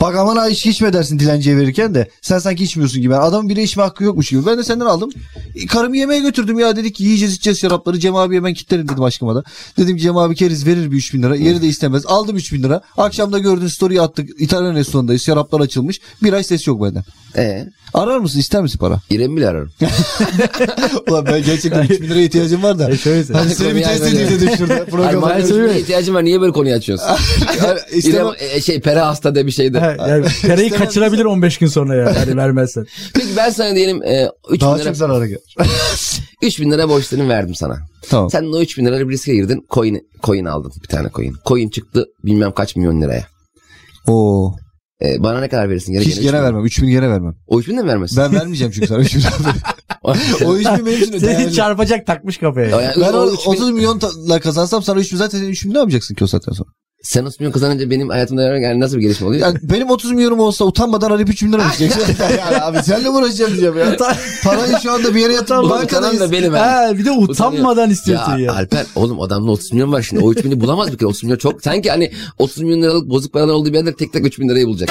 bak 0.00 0.16
aman 0.16 0.36
ha 0.36 0.48
içki 0.48 0.70
içme 0.70 0.92
dersin 1.00 1.18
dilenciye 1.18 1.56
verirken 1.56 1.94
de 1.94 2.08
sen 2.22 2.38
sanki 2.38 2.64
içmiyorsun 2.64 3.02
gibi. 3.02 3.12
Yani 3.12 3.22
adamın 3.22 3.48
bira 3.48 3.60
içme 3.60 3.82
hakkı 3.82 4.04
yokmuş 4.04 4.28
gibi. 4.30 4.46
Ben 4.46 4.58
de 4.58 4.64
senden 4.64 4.86
aldım. 4.86 5.10
E, 5.54 5.66
Karımı 5.66 5.96
yemeğe 5.96 6.20
götürdüm 6.20 6.58
ya 6.58 6.76
dedik 6.76 6.94
ki 6.94 7.04
yiyeceğiz 7.04 7.34
içeceğiz 7.34 7.60
şarapları. 7.60 7.98
Cem 7.98 8.16
abiye 8.16 8.44
ben 8.44 8.54
kilitlerim 8.54 8.88
dedim 8.88 9.02
aşkıma 9.02 9.34
da. 9.34 9.44
Dedim 9.78 9.96
Cem 9.96 10.16
abi 10.16 10.34
keriz 10.34 10.66
verir 10.66 10.90
bir 10.90 10.96
3 10.96 11.14
bin 11.14 11.22
lira. 11.22 11.36
Yeri 11.36 11.62
de 11.62 11.66
istemez. 11.66 12.06
Aldım 12.06 12.36
3 12.36 12.52
bin 12.52 12.62
lira. 12.62 12.80
Akşamda 12.96 13.38
gördün 13.38 13.66
story 13.66 14.00
attık. 14.00 14.40
İtalyan 14.40 14.74
restoranındayız. 14.74 15.22
Şaraplar 15.22 15.60
açılmış. 15.60 16.00
Bir 16.22 16.32
ay 16.32 16.44
ses 16.44 16.66
yok 16.66 16.82
benden. 16.82 17.04
Ee, 17.36 17.66
Arar 17.94 18.18
mısın? 18.18 18.38
ister 18.38 18.62
misin 18.62 18.78
para? 18.78 19.00
İrem'i 19.10 19.36
bile 19.36 19.48
ararım. 19.48 19.72
Ulan 21.10 21.26
ben 21.26 21.42
gerçekten 21.42 21.82
3 21.82 21.90
bin 22.00 22.08
liraya 22.08 22.22
ihtiyacım 22.24 22.62
var 22.62 22.78
da. 22.78 22.90
E 22.90 22.96
şöyle 22.96 23.24
söyle. 23.24 23.38
Hani 23.38 23.54
seni 23.54 23.74
bir 23.74 23.82
test 23.82 24.02
edeyim 24.02 24.30
dedim 24.30 24.50
şurada. 24.58 24.86
Hayır, 25.28 25.74
ihtiyacım 25.80 26.14
var 26.14 26.24
niye 26.24 26.40
böyle 26.40 26.52
konuyu 26.52 26.74
açıyorsun? 26.74 27.08
İrem 27.92 28.26
e, 28.38 28.60
şey 28.60 28.80
pere 28.80 29.00
hasta 29.00 29.34
de 29.34 29.46
bir 29.46 29.50
şeydi. 29.50 29.78
Ha, 29.78 29.96
yani 30.08 30.26
parayı 30.46 30.70
kaçırabilir 30.90 31.24
15 31.24 31.58
gün 31.58 31.66
sonra 31.66 31.94
ya. 31.94 32.16
Hani 32.20 32.36
vermezsen. 32.36 32.86
Peki 33.14 33.26
ben 33.36 33.50
sana 33.50 33.74
diyelim 33.74 33.96
3 33.96 34.02
bin 34.52 34.60
Daha 34.60 34.74
lira 34.74 34.84
çok 34.84 34.96
zarara 34.96 35.26
gel. 35.26 35.38
3000 36.42 36.70
lira 36.70 36.88
borçlarını 36.88 37.28
verdim 37.28 37.54
sana. 37.54 37.78
Tamam. 38.10 38.30
Sen 38.30 38.44
de 38.52 38.56
o 38.56 38.60
3000 38.62 38.86
lira 38.86 39.08
bir 39.08 39.12
riske 39.14 39.34
girdin. 39.34 39.66
Coin, 39.70 40.00
coin 40.22 40.44
aldın 40.44 40.72
bir 40.82 40.88
tane 40.88 41.08
coin. 41.14 41.34
Coin 41.46 41.68
çıktı 41.68 42.04
bilmem 42.24 42.52
kaç 42.52 42.76
milyon 42.76 43.02
liraya. 43.02 43.26
Oo. 44.06 44.54
Ee, 45.02 45.22
bana 45.22 45.40
ne 45.40 45.48
kadar 45.48 45.68
verirsin? 45.70 45.92
Gene, 45.92 46.04
Hiç 46.04 46.14
gene 46.14 46.24
gene 46.24 46.36
3000. 46.36 46.42
vermem. 46.44 46.64
3000 46.64 46.88
gene 46.90 47.08
vermem. 47.08 47.34
O 47.46 47.60
3000 47.60 47.76
de 47.76 47.82
mi 47.82 47.88
vermesin? 47.88 48.16
Ben 48.18 48.34
vermeyeceğim 48.34 48.72
çünkü 48.72 48.86
sana 48.86 48.98
3000 49.00 49.22
O 50.44 50.56
3000 50.56 50.86
benim 50.86 50.98
için 51.02 51.18
Seni 51.18 51.22
değerli. 51.22 51.52
çarpacak 51.52 52.06
takmış 52.06 52.38
kafaya. 52.38 52.80
Yani 52.80 52.92
Ben 53.00 53.12
o 53.12 53.16
o 53.18 53.26
3000 53.32 53.50
30 53.50 53.70
milyonla 53.70 54.40
kazansam 54.40 54.82
sana 54.82 55.00
3000 55.00 55.16
zaten 55.16 55.42
3000 55.42 55.74
ne 55.74 55.78
yapacaksın 55.78 56.14
ki 56.14 56.24
o 56.24 56.26
saatten 56.26 56.52
sonra? 56.52 56.70
Sen 57.02 57.24
30 57.24 57.40
milyon 57.40 57.52
kazanınca 57.52 57.90
benim 57.90 58.08
hayatımda 58.08 58.42
yani 58.58 58.80
nasıl 58.80 58.96
bir 58.96 59.02
gelişme 59.02 59.26
oluyor? 59.26 59.42
Yani 59.46 59.58
benim 59.62 59.90
30 59.90 60.12
milyonum 60.12 60.40
olsa 60.40 60.64
utanmadan 60.64 61.10
arayıp 61.10 61.28
3000 61.28 61.52
lira 61.52 61.62
mı 61.64 61.70
isteyeceksin? 61.72 62.16
yani 62.38 62.62
abi 62.62 62.82
senle 62.82 63.10
uğraşacağım 63.10 63.50
diyeceğim 63.50 63.78
ya. 63.78 63.96
Parayı 64.44 64.74
şu 64.82 64.92
anda 64.92 65.14
bir 65.14 65.20
yere 65.20 65.34
kazanan 65.36 65.70
bankadayız. 65.70 66.20
da 66.20 66.32
benim. 66.32 66.52
Ha, 66.52 66.90
bir 66.98 67.04
de 67.04 67.10
utanmadan 67.10 67.90
istiyorsun 67.90 68.32
ya. 68.32 68.38
Ya 68.38 68.52
Alper 68.52 68.86
oğlum 68.96 69.20
adamda 69.20 69.50
30 69.50 69.72
milyon 69.72 69.92
var 69.92 70.02
şimdi. 70.02 70.24
O 70.24 70.32
3 70.32 70.44
bini 70.44 70.60
bulamaz 70.60 70.92
bir 70.92 70.98
kere. 70.98 71.06
30 71.08 71.22
milyon 71.24 71.38
çok. 71.38 71.62
Sanki 71.62 71.90
hani 71.90 72.12
30 72.38 72.62
milyon 72.62 72.82
liralık 72.82 73.10
bozuk 73.10 73.32
paralar 73.32 73.52
olduğu 73.52 73.68
bir 73.68 73.74
yerde 73.74 73.94
tek 73.94 74.12
tek 74.12 74.26
3 74.26 74.38
bin 74.38 74.48
lirayı 74.48 74.66
bulacak. 74.66 74.90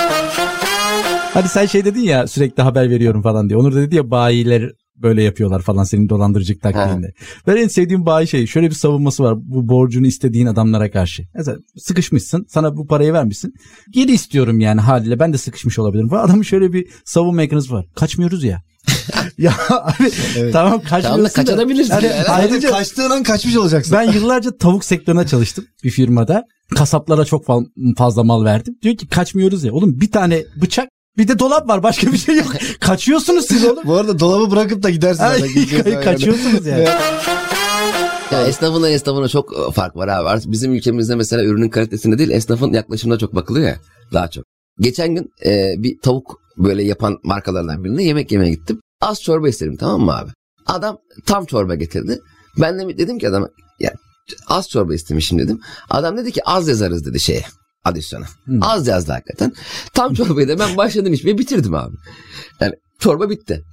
Hadi 1.34 1.50
sen 1.50 1.66
şey 1.66 1.86
dedin 1.86 2.01
ya 2.01 2.28
sürekli 2.28 2.63
haber 2.63 2.89
veriyorum 2.89 3.22
falan 3.22 3.50
diye. 3.50 3.60
Onur 3.60 3.75
da 3.75 3.82
dedi 3.82 3.96
ya 3.96 4.12
bayiler 4.12 4.72
böyle 5.01 5.24
yapıyorlar 5.24 5.62
falan 5.62 5.84
senin 5.84 6.10
dolandırıcılık 6.10 6.62
taktiğinde. 6.62 7.13
Ben 7.48 7.56
en 7.56 7.68
sevdiğim 7.68 8.06
bayi 8.06 8.27
şey 8.27 8.46
şöyle 8.48 8.70
bir 8.70 8.75
savunması 8.75 9.24
var 9.24 9.36
bu 9.41 9.68
borcunu 9.70 10.08
istediğin 10.08 10.46
adamlara 10.46 10.91
karşı. 10.91 11.24
Mesela 11.36 11.58
sıkışmışsın 11.77 12.46
sana 12.50 12.77
bu 12.77 12.88
parayı 12.88 13.13
vermişsin. 13.13 13.53
Geri 13.91 14.12
istiyorum 14.12 14.60
yani 14.60 14.82
haliyle 14.82 15.20
ben 15.20 15.34
de 15.34 15.38
sıkışmış 15.38 15.79
olabilirim. 15.79 16.10
Bu 16.10 16.18
adamın 16.18 16.41
şöyle 16.44 16.74
bir 16.74 16.88
savunma 17.06 17.34
mekanizması 17.36 17.74
var. 17.75 17.86
Kaçmıyoruz 17.96 18.44
ya. 18.44 18.62
ya 19.38 19.53
abi 19.70 20.12
Evet. 20.38 20.53
tamam 20.53 20.82
kaçmıyorsun 20.82 21.01
Tamam 21.03 21.25
da 21.25 21.29
kaçabilirsin 21.29 21.94
Hani 21.94 22.06
yani. 22.06 22.24
Ayrıca 22.27 22.70
kaçtığın 22.72 23.10
an 23.10 23.24
kaçmış 23.24 23.56
olacaksın. 23.58 23.98
ben 23.98 24.12
yıllarca 24.12 24.58
tavuk 24.58 24.86
sektörüne 24.86 25.27
çalıştım 25.27 25.65
bir 25.84 25.89
firmada. 25.89 26.44
Kasaplara 26.75 27.25
çok 27.25 27.46
fa- 27.46 27.96
fazla 27.98 28.24
mal 28.24 28.46
verdim. 28.46 28.75
Diyor 28.82 28.96
ki 28.96 29.08
kaçmıyoruz 29.08 29.63
ya. 29.63 29.74
Oğlum 29.74 30.01
bir 30.01 30.12
tane 30.12 30.44
bıçak 30.62 30.89
bir 31.19 31.27
de 31.27 31.39
dolap 31.39 31.69
var 31.69 31.83
başka 31.83 32.11
bir 32.11 32.17
şey 32.17 32.35
yok. 32.35 32.47
Kaçıyorsunuz 32.79 33.45
siz 33.45 33.65
oğlum. 33.65 33.83
Bu 33.85 33.95
arada 33.95 34.19
dolabı 34.19 34.51
bırakıp 34.51 34.83
da 34.83 34.89
gidersin. 34.89 35.23
Ay, 35.23 35.39
zaten. 35.39 35.53
Gideceksin 35.53 35.91
yani. 35.91 36.03
kaçıyorsunuz 36.03 36.65
yani. 36.65 36.88
Ya 38.31 38.47
esnafınla 38.47 38.89
esnafına 38.89 39.27
çok 39.27 39.53
e, 39.53 39.71
fark 39.71 39.95
var 39.95 40.07
abi. 40.07 40.29
Artık 40.29 40.51
bizim 40.51 40.73
ülkemizde 40.73 41.15
mesela 41.15 41.43
ürünün 41.43 41.69
kalitesinde 41.69 42.17
değil 42.17 42.29
esnafın 42.29 42.73
yaklaşımına 42.73 43.19
çok 43.19 43.35
bakılıyor 43.35 43.67
ya 43.67 43.79
daha 44.13 44.27
çok. 44.27 44.45
Geçen 44.79 45.15
gün 45.15 45.31
e, 45.45 45.73
bir 45.77 45.99
tavuk 45.99 46.41
böyle 46.57 46.83
yapan 46.83 47.17
markalardan 47.23 47.83
birine 47.83 48.03
yemek 48.03 48.31
yemeye 48.31 48.51
gittim. 48.51 48.81
Az 49.01 49.21
çorba 49.21 49.49
istedim 49.49 49.77
tamam 49.77 50.01
mı 50.01 50.17
abi? 50.17 50.31
Adam 50.65 50.97
tam 51.25 51.45
çorba 51.45 51.75
getirdi. 51.75 52.19
Ben 52.57 52.79
de 52.79 52.97
dedim 52.97 53.19
ki 53.19 53.29
adama 53.29 53.49
ya 53.79 53.93
az 54.47 54.69
çorba 54.69 54.93
istemişim 54.93 55.39
dedim. 55.39 55.61
Adam 55.89 56.17
dedi 56.17 56.31
ki 56.31 56.41
az 56.45 56.67
yazarız 56.67 57.05
dedi 57.05 57.19
şeye 57.19 57.43
adisyona. 57.83 58.25
Hmm. 58.45 58.63
Az 58.63 58.88
yazdı 58.88 59.12
hakikaten. 59.12 59.53
Tam 59.93 60.13
çorbayı 60.13 60.48
da 60.48 60.59
ben 60.59 60.77
başladım 60.77 61.13
içmeye 61.13 61.38
bitirdim 61.38 61.74
abi. 61.75 61.95
Yani 62.62 62.74
çorba 63.00 63.29
bitti. 63.29 63.63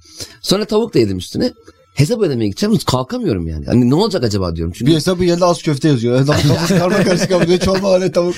Sonra 0.41 0.65
tavuk 0.65 0.93
da 0.93 0.99
yedim 0.99 1.17
üstüne. 1.17 1.53
Hesap 1.95 2.21
ödemeye 2.21 2.49
gideceğim 2.49 2.77
kalkamıyorum 2.87 3.47
yani. 3.47 3.65
Hani 3.65 3.89
ne 3.89 3.95
olacak 3.95 4.23
acaba 4.23 4.55
diyorum. 4.55 4.73
Çünkü 4.77 4.91
Bir 4.91 4.95
hesabı 4.95 5.23
geldi 5.23 5.45
az 5.45 5.61
köfte 5.61 5.87
yazıyor. 5.87 6.21
Adam 6.21 6.35
karma 6.67 7.03
karışık 7.03 7.47
ne 7.47 7.59
çorba 7.59 7.99
ne 7.99 8.11
tavuk. 8.11 8.35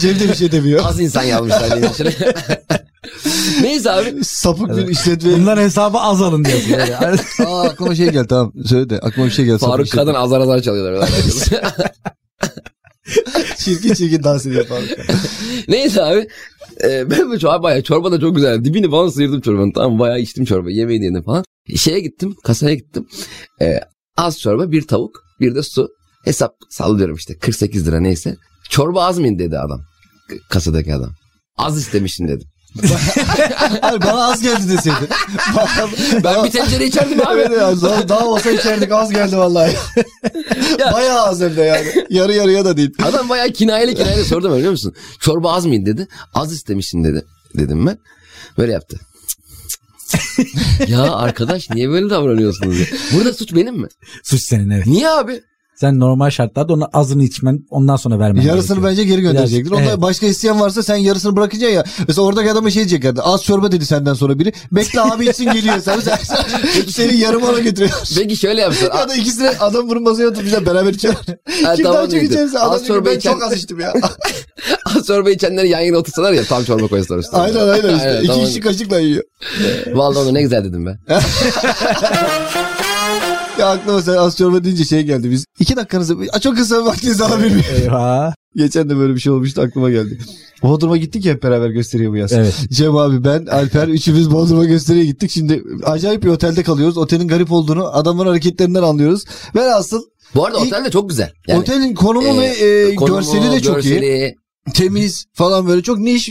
Cem'de 0.00 0.28
bir 0.28 0.34
şey 0.34 0.52
demiyor. 0.52 0.84
Az 0.84 1.00
insan 1.00 1.22
yazmışlar 1.22 1.70
benim 1.70 1.90
içine. 1.90 2.12
Neyse 3.62 3.90
abi. 3.90 4.24
Sapık 4.24 4.76
bir 4.76 4.88
işletme. 4.88 5.32
Bunlar 5.32 5.60
hesabı 5.60 5.98
az 5.98 6.22
alın 6.22 6.44
diyor. 6.44 6.86
Yani. 6.88 7.20
Aa 7.46 7.62
aklıma 7.62 7.94
şey 7.94 8.10
geldi 8.10 8.26
tamam 8.28 8.52
söyle 8.66 8.90
de 8.90 8.98
aklıma 8.98 9.26
bir 9.26 9.32
şey 9.32 9.44
geldi. 9.44 9.58
Faruk 9.58 9.90
kadın 9.90 10.14
azar 10.14 10.40
azar 10.40 10.62
çalıyorlar. 10.62 11.08
Çirkin 13.58 13.94
çirkin 13.94 14.22
dans 14.22 14.46
ediyor 14.46 14.66
Faruk. 14.66 14.88
Neyse 15.68 16.02
abi. 16.02 16.28
E, 16.84 17.10
ben 17.10 17.30
böyle 17.30 17.38
çorba, 17.38 17.62
bayağı, 17.62 17.82
çorba 17.82 18.12
da 18.12 18.20
çok 18.20 18.34
güzel. 18.36 18.64
Dibini 18.64 18.90
falan 18.90 19.08
sıyırdım 19.08 19.40
çorbanın. 19.40 19.72
Tamam 19.72 19.98
bayağı 19.98 20.20
içtim 20.20 20.44
çorbayı. 20.44 20.76
Yemeği 20.76 21.00
de 21.00 21.04
yedim 21.04 21.22
falan. 21.22 21.44
Şeye 21.76 22.00
gittim. 22.00 22.36
Kasaya 22.44 22.74
gittim. 22.74 23.06
E, 23.60 23.80
az 24.16 24.40
çorba 24.40 24.72
bir 24.72 24.82
tavuk. 24.82 25.24
Bir 25.40 25.54
de 25.54 25.62
su. 25.62 25.88
Hesap 26.24 26.54
sallıyorum 26.70 27.16
işte. 27.16 27.38
48 27.38 27.86
lira 27.86 28.00
neyse. 28.00 28.36
Çorba 28.70 29.04
az 29.04 29.18
mı 29.18 29.38
dedi 29.38 29.58
adam. 29.58 29.80
Kasadaki 30.50 30.94
adam. 30.94 31.12
Az 31.56 31.78
istemişsin 31.78 32.28
dedim. 32.28 32.48
Abi 33.82 34.04
bana 34.04 34.24
az 34.32 34.42
geldi 34.42 34.68
deseydin. 34.68 35.08
Ben 36.24 36.44
bir 36.44 36.50
tencere 36.50 36.86
içerdim 36.86 37.26
abi. 37.26 37.40
Evet 37.40 37.50
ya 37.58 37.80
daha, 37.82 38.08
daha 38.08 38.26
olsa 38.26 38.50
içerdik 38.50 38.92
az 38.92 39.10
geldi 39.10 39.36
vallahi. 39.36 39.76
Ya- 40.78 40.92
Bayağı 40.92 41.22
az 41.22 41.40
hem 41.40 41.56
de 41.56 41.62
yani. 41.62 42.06
Yarı 42.10 42.32
yarıya 42.32 42.64
da 42.64 42.76
değil. 42.76 42.90
Adam 43.02 43.28
bayağı 43.28 43.48
kinayeli 43.50 43.94
kinayeli 43.94 44.24
sordum 44.24 44.56
biliyor 44.56 44.70
musun? 44.70 44.94
Çorba 45.20 45.52
az 45.52 45.66
mıydı 45.66 45.86
dedi. 45.86 46.08
Az 46.34 46.52
istemişsin 46.52 47.04
dedi. 47.04 47.24
Dedim 47.54 47.86
ben. 47.86 47.98
Böyle 48.58 48.72
yaptı. 48.72 48.96
ya 50.86 51.12
arkadaş 51.14 51.70
niye 51.70 51.88
böyle 51.90 52.10
davranıyorsunuz? 52.10 52.80
ya? 52.80 52.86
Burada 53.12 53.32
suç 53.34 53.54
benim 53.54 53.76
mi? 53.80 53.88
Suç 54.22 54.42
senin 54.42 54.70
evet. 54.70 54.86
Niye 54.86 55.08
abi? 55.08 55.42
Sen 55.82 56.00
normal 56.00 56.30
şartlarda 56.30 56.72
onu 56.72 56.88
azını 56.92 57.24
içmen 57.24 57.58
ondan 57.70 57.96
sonra 57.96 58.18
vermen 58.18 58.42
Yarısını 58.42 58.76
gerekiyor. 58.76 58.90
bence 58.90 59.04
geri 59.04 59.20
gönderecektir. 59.22 59.70
Onda 59.70 59.82
evet. 59.82 60.00
başka 60.02 60.26
isteyen 60.26 60.60
varsa 60.60 60.82
sen 60.82 60.96
yarısını 60.96 61.36
bırakacaksın 61.36 61.76
ya. 61.76 61.84
Mesela 62.08 62.26
oradaki 62.26 62.50
adama 62.52 62.70
şey 62.70 62.82
diyecek 62.82 63.04
yani. 63.04 63.20
Az 63.20 63.44
çorba 63.44 63.72
dedi 63.72 63.86
senden 63.86 64.14
sonra 64.14 64.38
biri. 64.38 64.52
Bekle 64.72 65.00
abi 65.00 65.28
içsin 65.28 65.44
geliyor. 65.52 65.80
Sen, 65.80 66.00
sen, 66.00 66.16
sen 66.22 66.36
seni 66.88 67.16
yarım 67.16 67.42
ona 67.42 67.58
götürüyor. 67.58 67.90
Peki 68.16 68.36
şöyle 68.36 68.60
yapsın. 68.60 68.86
ya 68.98 69.08
da 69.08 69.14
ikisini 69.14 69.48
adam 69.48 69.88
bunu 69.90 70.00
masaya 70.00 70.26
oturtmuşlar 70.28 70.66
beraber 70.66 70.92
içiyorlar. 70.94 71.26
Ha, 71.64 71.74
Kim 71.74 71.84
tamam 71.84 71.98
daha 71.98 72.10
çok 72.10 72.22
içerse 72.22 72.58
adam 72.58 72.72
Az 72.72 72.86
çorba 72.86 73.10
ben 73.10 73.16
içen- 73.18 73.32
çok 73.32 73.42
az 73.42 73.52
içtim 73.52 73.80
ya. 73.80 73.92
Az 74.96 75.06
çorba 75.06 75.30
içenleri 75.30 75.68
yan 75.68 75.80
yana 75.80 75.96
otursalar 75.96 76.32
ya 76.32 76.44
tam 76.44 76.64
çorba 76.64 76.86
koysalar 76.86 77.18
üstüne. 77.18 77.40
aynen 77.40 77.68
aynen 77.68 77.96
işte. 77.96 78.18
İki 78.18 78.26
tamam. 78.26 78.44
kişi 78.46 78.60
kaşıkla 78.60 78.98
yiyor. 79.00 79.22
Vallahi 79.94 80.18
onu 80.18 80.34
ne 80.34 80.42
güzel 80.42 80.64
dedim 80.64 80.86
ben. 80.86 80.98
Ya 83.58 83.66
aklıma 83.68 84.02
sen 84.02 84.16
az 84.16 84.36
çorba 84.36 84.64
deyince 84.64 84.84
şey 84.84 85.02
geldi. 85.02 85.30
Biz 85.30 85.44
iki 85.60 85.76
dakikanızı 85.76 86.16
çok 86.42 86.56
kısa 86.56 86.84
vaktinizi 86.84 87.24
alabilir 87.24 87.50
miyim? 87.50 87.64
Eyvah. 87.82 88.34
Geçen 88.56 88.90
de 88.90 88.96
böyle 88.96 89.14
bir 89.14 89.20
şey 89.20 89.32
olmuştu 89.32 89.60
aklıma 89.62 89.90
geldi. 89.90 90.18
Bodrum'a 90.62 90.96
gittik 90.96 91.24
ya 91.24 91.32
hep 91.34 91.42
beraber 91.42 91.70
gösteriyor 91.70 92.12
bu 92.12 92.16
yaz. 92.16 92.32
Evet. 92.32 92.54
Cem 92.70 92.96
abi 92.96 93.24
ben 93.24 93.46
Alper 93.46 93.88
üçümüz 93.88 94.30
Bodrum'a 94.30 94.64
gösteriye 94.64 95.04
gittik. 95.04 95.30
Şimdi 95.30 95.62
acayip 95.84 96.22
bir 96.22 96.28
otelde 96.28 96.62
kalıyoruz. 96.62 96.96
Otelin 96.98 97.28
garip 97.28 97.52
olduğunu 97.52 97.86
adamların 97.96 98.28
hareketlerinden 98.28 98.82
anlıyoruz. 98.82 99.24
Velhasıl 99.54 100.02
Bu 100.34 100.46
arada 100.46 100.58
İlk- 100.58 100.66
otel 100.66 100.84
de 100.84 100.90
çok 100.90 101.08
güzel. 101.08 101.32
Yani, 101.48 101.60
otelin 101.60 101.94
konumu 101.94 102.28
e, 102.28 102.38
ve 102.38 102.46
e, 102.46 102.94
konumu, 102.94 103.16
görseli 103.16 103.52
de 103.52 103.60
çok 103.60 103.84
iyi. 103.84 103.88
görseli, 103.94 104.34
Temiz 104.74 105.24
falan 105.32 105.66
böyle 105.68 105.82
çok 105.82 105.98
niş 105.98 106.30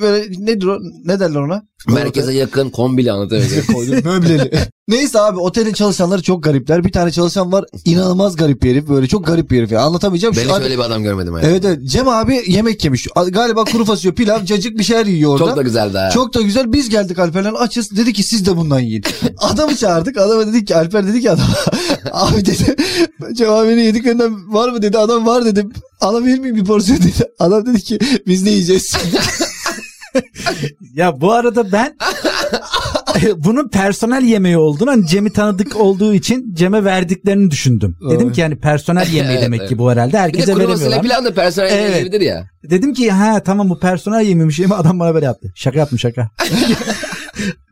böyle 0.00 0.24
nedir 0.38 0.66
o 0.66 0.78
ne 1.04 1.20
derler 1.20 1.40
ona? 1.40 1.62
Merkeze 1.88 2.34
yakın 2.34 2.70
kombili 2.70 3.12
anlatabiliyor. 3.12 3.64
möbleli. 4.04 4.50
Neyse 4.88 5.20
abi 5.20 5.38
otelin 5.38 5.72
çalışanları 5.72 6.22
çok 6.22 6.42
garipler. 6.44 6.84
Bir 6.84 6.92
tane 6.92 7.10
çalışan 7.10 7.52
var 7.52 7.64
inanılmaz 7.84 8.36
garip 8.36 8.62
bir 8.62 8.70
herif. 8.70 8.88
Böyle 8.88 9.06
çok 9.06 9.26
garip 9.26 9.50
bir 9.50 9.58
herif. 9.58 9.72
ya. 9.72 9.80
Anlatamayacağım. 9.80 10.34
ben 10.36 10.44
hiç 10.44 10.50
öyle 10.50 10.74
bir 10.78 10.82
adam 10.82 11.02
görmedim. 11.02 11.32
hayatımda. 11.34 11.68
Evet 11.68 11.78
evet. 11.80 11.90
Cem 11.90 12.08
abi 12.08 12.42
yemek 12.46 12.84
yemiş. 12.84 13.08
Galiba 13.30 13.64
kuru 13.64 13.84
fasulye, 13.84 14.14
pilav, 14.14 14.44
cacık 14.44 14.78
bir 14.78 14.84
şeyler 14.84 15.06
yiyor 15.06 15.30
orada. 15.32 15.44
Çok 15.44 15.56
da 15.56 15.62
güzeldi 15.62 15.98
ha. 15.98 16.10
Çok 16.10 16.34
da 16.34 16.40
güzel. 16.42 16.72
Biz 16.72 16.88
geldik 16.88 17.18
Alper'le 17.18 17.52
açız. 17.58 17.96
Dedi 17.96 18.12
ki 18.12 18.22
siz 18.22 18.46
de 18.46 18.56
bundan 18.56 18.80
yiyin. 18.80 19.02
Adamı 19.38 19.76
çağırdık. 19.76 20.16
Adama 20.18 20.46
dedik 20.46 20.66
ki 20.68 20.76
Alper 20.76 21.06
dedi 21.06 21.20
ki 21.20 21.30
adama. 21.30 21.54
abi 22.12 22.46
dedi. 22.46 22.76
Cem 23.32 23.50
abinin 23.50 23.82
yediklerinden 23.82 24.54
var 24.54 24.68
mı 24.68 24.82
dedi. 24.82 24.98
Adam 24.98 25.26
var 25.26 25.44
dedi. 25.44 25.66
Alabilir 26.02 26.38
miyim 26.38 26.56
bir 26.56 26.64
porsiyon 26.64 26.98
dedi. 26.98 27.12
Adam 27.38 27.66
dedi 27.66 27.82
ki 27.82 27.98
biz 28.26 28.42
ne 28.42 28.50
yiyeceğiz? 28.50 28.96
Ya 30.94 31.20
bu 31.20 31.32
arada 31.32 31.72
ben 31.72 31.96
bunun 33.36 33.68
personel 33.68 34.22
yemeği 34.22 34.56
olduğunu 34.58 34.90
hani 34.90 35.06
Cem'i 35.06 35.32
tanıdık 35.32 35.76
olduğu 35.76 36.14
için 36.14 36.54
Cem'e 36.54 36.84
verdiklerini 36.84 37.50
düşündüm. 37.50 37.96
Dedim 38.10 38.20
Evet. 38.26 38.34
ki 38.34 38.40
yani 38.40 38.56
personel 38.60 39.06
yemeği 39.12 39.32
Evet, 39.34 39.42
demek 39.42 39.60
evet. 39.60 39.68
ki 39.70 39.78
bu 39.78 39.90
herhalde. 39.90 40.08
Bir 40.08 40.12
de 40.12 40.18
Herkese 40.18 40.52
kuru 40.52 40.66
fasulye 40.66 40.90
veremiyorlar. 40.90 41.02
pilav 41.02 41.24
da 41.24 41.34
personel 41.34 41.68
Evet. 41.72 41.82
yemeğidir 41.94 42.20
ya. 42.20 42.46
Dedim 42.70 42.94
ki 42.94 43.10
ha 43.10 43.42
tamam 43.42 43.70
bu 43.70 43.78
personel 43.80 44.20
yemeğiymiş 44.20 44.60
ama 44.60 44.76
adam 44.76 44.98
bana 45.00 45.14
böyle 45.14 45.26
yaptı. 45.26 45.52
Şaka 45.54 45.78
yaptım 45.78 45.98
şaka. 45.98 46.30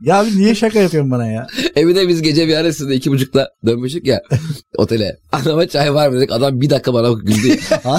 Ya 0.03 0.21
abi 0.21 0.39
niye 0.39 0.55
şaka 0.55 0.79
yapıyorsun 0.79 1.11
bana 1.11 1.27
ya? 1.27 1.47
Evde 1.77 2.09
biz 2.09 2.23
gece 2.23 2.49
bir 2.49 2.55
ara 2.57 2.73
sizde 2.73 2.95
iki 2.95 3.11
buçukta 3.11 3.49
dönmüştük 3.67 4.07
ya 4.07 4.21
otele. 4.77 5.17
Adama 5.33 5.69
çay 5.69 5.95
var 5.95 6.09
mı 6.09 6.17
dedik. 6.17 6.33
Adam 6.33 6.61
bir 6.61 6.71
dakika 6.71 6.95
bana 6.95 7.13
güldü. 7.13 7.59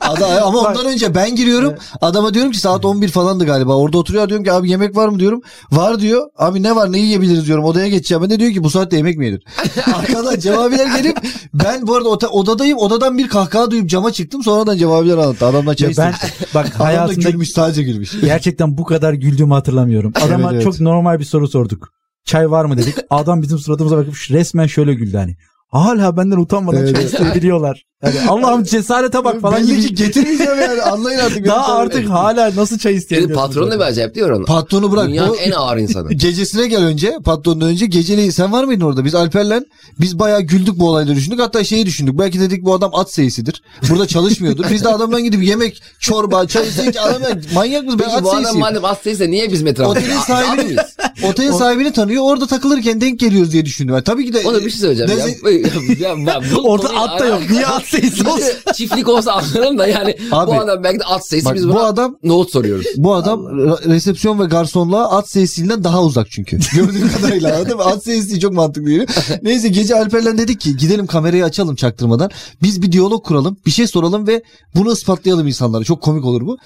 Adam, 0.00 0.30
ama 0.44 0.58
ondan 0.58 0.86
önce 0.86 1.14
ben 1.14 1.36
giriyorum. 1.36 1.74
Adama 2.00 2.34
diyorum 2.34 2.52
ki 2.52 2.58
saat 2.58 2.84
11 2.84 3.08
falandı 3.08 3.44
galiba. 3.46 3.76
Orada 3.76 3.98
oturuyor 3.98 4.28
diyorum 4.28 4.44
ki 4.44 4.52
abi 4.52 4.70
yemek 4.70 4.96
var 4.96 5.08
mı 5.08 5.18
diyorum. 5.18 5.42
Var 5.72 6.00
diyor. 6.00 6.26
Abi 6.38 6.62
ne 6.62 6.76
var 6.76 6.92
ne 6.92 6.98
yiyebiliriz 6.98 7.46
diyorum. 7.46 7.64
Odaya 7.64 7.88
geçeceğim. 7.88 8.22
Ben 8.22 8.30
de 8.30 8.40
diyor 8.40 8.52
ki 8.52 8.64
bu 8.64 8.70
saatte 8.70 8.96
yemek 8.96 9.16
mi 9.18 9.26
yenir? 9.26 9.42
Arkadan 9.94 10.38
cevabiler 10.38 10.96
gelip 10.96 11.16
ben 11.54 11.86
bu 11.86 11.94
arada 11.96 12.08
odadayım. 12.28 12.78
Odadan 12.78 13.18
bir 13.18 13.28
kahkaha 13.28 13.70
duyup 13.70 13.88
cama 13.88 14.12
çıktım. 14.12 14.42
Sonradan 14.42 14.76
cevabiler 14.76 15.16
anlattı. 15.18 15.46
Adamla 15.46 15.74
çay 15.74 15.90
Ya 15.90 15.94
ben 15.98 16.12
istedim. 16.12 16.34
bak 16.54 16.80
hayatımda 16.80 17.30
gülmüş 17.30 17.50
sadece 17.50 17.82
gülmüş. 17.82 18.20
gerçekten 18.20 18.78
bu 18.78 18.84
kadar 18.84 19.12
güldüğümü 19.12 19.54
hatırlamıyorum. 19.54 20.12
Adama 20.16 20.42
Evet, 20.42 20.52
evet. 20.52 20.62
çok 20.64 20.80
normal 20.88 21.18
bir 21.18 21.24
soru 21.24 21.48
sorduk. 21.48 21.88
Çay 22.24 22.50
var 22.50 22.64
mı 22.64 22.76
dedik. 22.78 22.94
Adam 23.10 23.42
bizim 23.42 23.58
suratımıza 23.58 23.96
bakıp 23.96 24.14
resmen 24.30 24.66
şöyle 24.66 24.94
güldü 24.94 25.16
hani. 25.16 25.36
hala 25.68 26.16
benden 26.16 26.36
utanmadan 26.36 26.80
Evet. 26.80 26.94
çay 26.96 27.04
isteyebiliyorlar. 27.04 27.84
Yani 28.04 28.20
Allah'ım 28.28 28.64
cesarete 28.64 29.24
bak 29.24 29.40
falan 29.40 29.62
Belli 29.62 29.76
gibi. 29.76 29.86
ki 29.88 29.94
getirmeyeceğim 29.94 30.60
yani 30.60 30.82
anlayın 30.82 31.18
artık. 31.18 31.46
Daha 31.46 31.74
artık 31.74 32.10
hala 32.10 32.56
nasıl 32.56 32.78
çay 32.78 33.00
patron 33.34 33.70
da 33.70 33.74
bir 33.76 33.84
acayip 33.84 34.14
diyor 34.14 34.30
onu. 34.30 34.44
Patronu 34.44 34.92
bırak. 34.92 35.08
Dünyanın 35.08 35.30
O- 35.30 35.34
en 35.34 35.50
ağır 35.50 35.76
insanı. 35.76 36.12
Gecesine 36.12 36.66
gel 36.66 36.82
önce 36.84 37.16
patrondan 37.24 37.68
önce 37.68 37.86
geceliği 37.86 38.32
sen 38.32 38.52
var 38.52 38.64
mıydın 38.64 38.84
orada? 38.84 39.04
Biz 39.04 39.14
Alper'le 39.14 39.62
biz 40.00 40.18
bayağı 40.18 40.40
güldük 40.40 40.78
bu 40.78 40.88
olayları 40.88 41.16
düşündük. 41.16 41.40
Hatta 41.40 41.64
şeyi 41.64 41.86
düşündük. 41.86 42.18
Belki 42.18 42.40
dedik 42.40 42.64
bu 42.64 42.74
adam 42.74 42.90
at 42.94 43.12
seyisidir. 43.12 43.62
Burada 43.90 44.06
çalışmıyordur. 44.06 44.64
Biz 44.70 44.84
de 44.84 44.88
adamdan 44.88 45.24
gidip 45.24 45.42
yemek, 45.42 45.82
çorba, 46.00 46.46
çay 46.46 46.68
isteyince 46.68 47.00
adam 47.00 47.22
ya, 47.22 47.28
manyak 47.54 47.84
mısın? 47.84 47.98
Ben 48.00 48.04
Peki 48.04 48.16
at 48.16 48.24
bu 48.24 48.28
adam 48.30 48.42
seyisiyim. 48.42 48.60
madem 48.60 48.82
hastaysa 48.82 49.24
niye 49.24 49.52
biz 49.52 49.62
metrafı? 49.62 49.90
Otelin 49.90 50.18
sahibi 50.18 50.76
Otelin 51.24 51.52
sahibini 51.52 51.92
tanıyor. 51.92 52.22
Orada 52.24 52.46
takılırken 52.46 53.00
denk 53.00 53.20
geliyoruz 53.20 53.52
diye 53.52 53.64
düşündüm. 53.64 53.94
Ben. 53.94 54.02
Tabii 54.02 54.26
ki 54.26 54.32
de 54.32 54.42
Ona 54.44 54.56
bir 54.64 54.70
şey 54.70 54.80
söyleyeceğim. 54.80 55.10
Neyse- 55.10 55.38
ya, 56.02 56.08
ya, 56.08 56.16
ben 56.26 56.42
bu 56.54 56.70
Orada 56.70 56.88
at 56.88 57.20
da 57.20 57.26
yok. 57.26 57.40
Niye 57.50 57.66
at 57.66 57.87
sayısı 57.88 58.32
olsun? 58.32 58.44
Çiftlik 58.74 59.08
olsa 59.08 59.32
anlarım 59.32 59.78
da 59.78 59.86
yani 59.86 60.16
Abi, 60.32 60.50
bu 60.50 60.54
adam 60.60 60.84
belki 60.84 61.00
de 61.00 61.04
at 61.04 61.28
sayısı 61.28 61.46
bak, 61.48 61.54
biz 61.54 61.68
bu 61.68 61.72
buna 61.72 61.82
adam- 61.82 62.16
nohut 62.22 62.50
soruyoruz. 62.50 62.86
Bu 62.96 63.14
adam 63.14 63.40
re- 63.40 63.88
resepsiyon 63.90 64.40
ve 64.40 64.44
garsonluğa 64.44 65.10
at 65.10 65.30
seyisinden 65.30 65.84
daha 65.84 66.02
uzak 66.02 66.30
çünkü. 66.30 66.58
Gördüğüm 66.74 67.12
kadarıyla 67.12 67.56
anladın 67.56 67.76
mı? 67.76 67.84
At 67.84 68.04
seyisi 68.04 68.40
çok 68.40 68.52
mantıklı 68.52 68.86
değil. 68.88 69.06
Neyse 69.42 69.68
gece 69.68 69.96
Alper'le 69.96 70.38
dedik 70.38 70.60
ki 70.60 70.76
gidelim 70.76 71.06
kamerayı 71.06 71.44
açalım 71.44 71.74
çaktırmadan. 71.76 72.30
Biz 72.62 72.82
bir 72.82 72.92
diyalog 72.92 73.24
kuralım. 73.26 73.56
Bir 73.66 73.70
şey 73.70 73.86
soralım 73.86 74.26
ve 74.26 74.42
bunu 74.74 74.92
ispatlayalım 74.92 75.46
insanlara. 75.46 75.84
Çok 75.84 76.02
komik 76.02 76.24
olur 76.24 76.46
bu. 76.46 76.58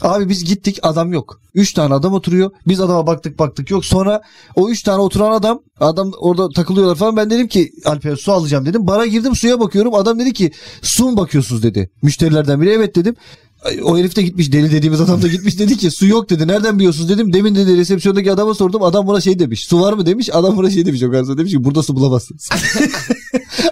Abi 0.00 0.28
biz 0.28 0.44
gittik 0.44 0.78
adam 0.82 1.12
yok. 1.12 1.40
Üç 1.54 1.72
tane 1.72 1.94
adam 1.94 2.12
oturuyor. 2.12 2.50
Biz 2.68 2.80
adama 2.80 3.06
baktık 3.06 3.38
baktık 3.38 3.70
yok. 3.70 3.84
Sonra 3.84 4.22
o 4.56 4.70
üç 4.70 4.82
tane 4.82 5.02
oturan 5.02 5.32
adam 5.32 5.60
adam 5.80 6.12
orada 6.18 6.48
takılıyorlar 6.48 6.96
falan. 6.96 7.16
Ben 7.16 7.30
dedim 7.30 7.48
ki 7.48 7.72
Alper 7.84 8.16
su 8.16 8.32
alacağım 8.32 8.66
dedim. 8.66 8.86
Bara 8.86 9.06
girdim 9.06 9.36
suya 9.36 9.60
bakıyorum. 9.60 9.94
Adam 9.94 10.18
dedi 10.18 10.32
ki 10.32 10.52
su 10.82 11.10
mu 11.10 11.16
bakıyorsunuz 11.16 11.62
dedi. 11.62 11.90
Müşterilerden 12.02 12.60
biri 12.60 12.70
evet 12.70 12.96
dedim. 12.96 13.16
O 13.82 13.98
herif 13.98 14.16
de 14.16 14.22
gitmiş 14.22 14.52
deli 14.52 14.72
dediğimiz 14.72 15.00
adam 15.00 15.22
da 15.22 15.28
gitmiş 15.28 15.58
dedi 15.58 15.76
ki 15.76 15.90
su 15.90 16.06
yok 16.06 16.30
dedi. 16.30 16.48
Nereden 16.48 16.78
biliyorsunuz 16.78 17.08
dedim. 17.08 17.32
Demin 17.32 17.54
dedi 17.54 17.76
resepsiyondaki 17.76 18.32
adama 18.32 18.54
sordum. 18.54 18.82
Adam 18.82 19.06
buna 19.06 19.20
şey 19.20 19.38
demiş. 19.38 19.66
Su 19.68 19.80
var 19.80 19.92
mı 19.92 20.06
demiş. 20.06 20.30
Adam 20.32 20.56
buna 20.56 20.70
şey 20.70 20.86
demiş. 20.86 21.02
O 21.02 21.10
garson 21.10 21.38
demiş 21.38 21.52
ki 21.52 21.64
burada 21.64 21.82
su 21.82 21.96
bulamazsınız. 21.96 22.48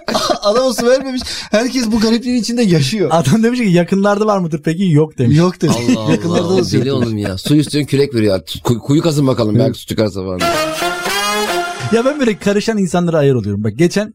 Adama 0.43 0.73
su 0.73 0.85
vermemiş. 0.87 1.21
Herkes 1.51 1.91
bu 1.91 1.99
garipliğin 1.99 2.35
içinde 2.41 2.61
yaşıyor. 2.63 3.09
Adam 3.13 3.43
demiş 3.43 3.59
ki 3.59 3.65
yakınlarda 3.65 4.25
var 4.25 4.37
mıdır 4.39 4.61
peki? 4.63 4.91
Yok 4.91 5.17
demiş. 5.17 5.37
Yok 5.37 5.61
dedi. 5.61 5.71
Allah 5.71 6.11
Yakınlarda 6.11 6.45
Allah. 6.47 6.57
da 6.57 6.63
su 6.65 6.71
Deli 6.81 6.91
oğlum 6.91 7.17
ya. 7.17 7.37
Su 7.37 7.55
istiyorsun 7.55 7.87
kürek 7.87 8.15
veriyor. 8.15 8.39
Kuy- 8.63 8.79
kuyu 8.79 9.01
kazın 9.01 9.27
bakalım 9.27 9.55
belki 9.59 9.79
su 9.79 9.87
çıkarsa 9.87 10.21
falan. 10.23 10.39
Ya 11.93 12.05
ben 12.05 12.19
böyle 12.19 12.37
karışan 12.37 12.77
insanlara 12.77 13.17
ayır 13.17 13.33
oluyorum. 13.35 13.63
Bak 13.63 13.73
geçen 13.77 14.13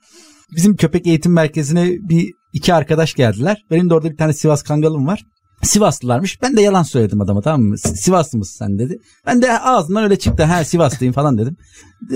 bizim 0.57 0.77
köpek 0.77 1.07
eğitim 1.07 1.33
merkezine 1.33 1.91
bir 2.09 2.33
iki 2.53 2.75
arkadaş 2.75 3.14
geldiler. 3.14 3.64
Benim 3.71 3.91
de 3.91 3.95
orada 3.95 4.11
bir 4.11 4.17
tane 4.17 4.33
Sivas 4.33 4.62
Kangalım 4.62 5.07
var. 5.07 5.23
Sivaslılarmış. 5.62 6.43
Ben 6.43 6.57
de 6.57 6.62
yalan 6.62 6.83
söyledim 6.83 7.21
adama 7.21 7.41
tamam 7.43 7.62
mı? 7.62 7.79
"Si- 7.79 7.97
Sivaslı 7.97 8.38
mısın 8.38 8.57
sen 8.59 8.79
dedi. 8.79 8.99
Ben 9.27 9.43
de 9.43 9.61
ağzımdan 9.61 10.05
öyle 10.05 10.19
çıktı. 10.19 10.43
Ha 10.45 10.64
Sivaslıyım 10.64 11.14
falan 11.14 11.38
dedim. 11.38 11.57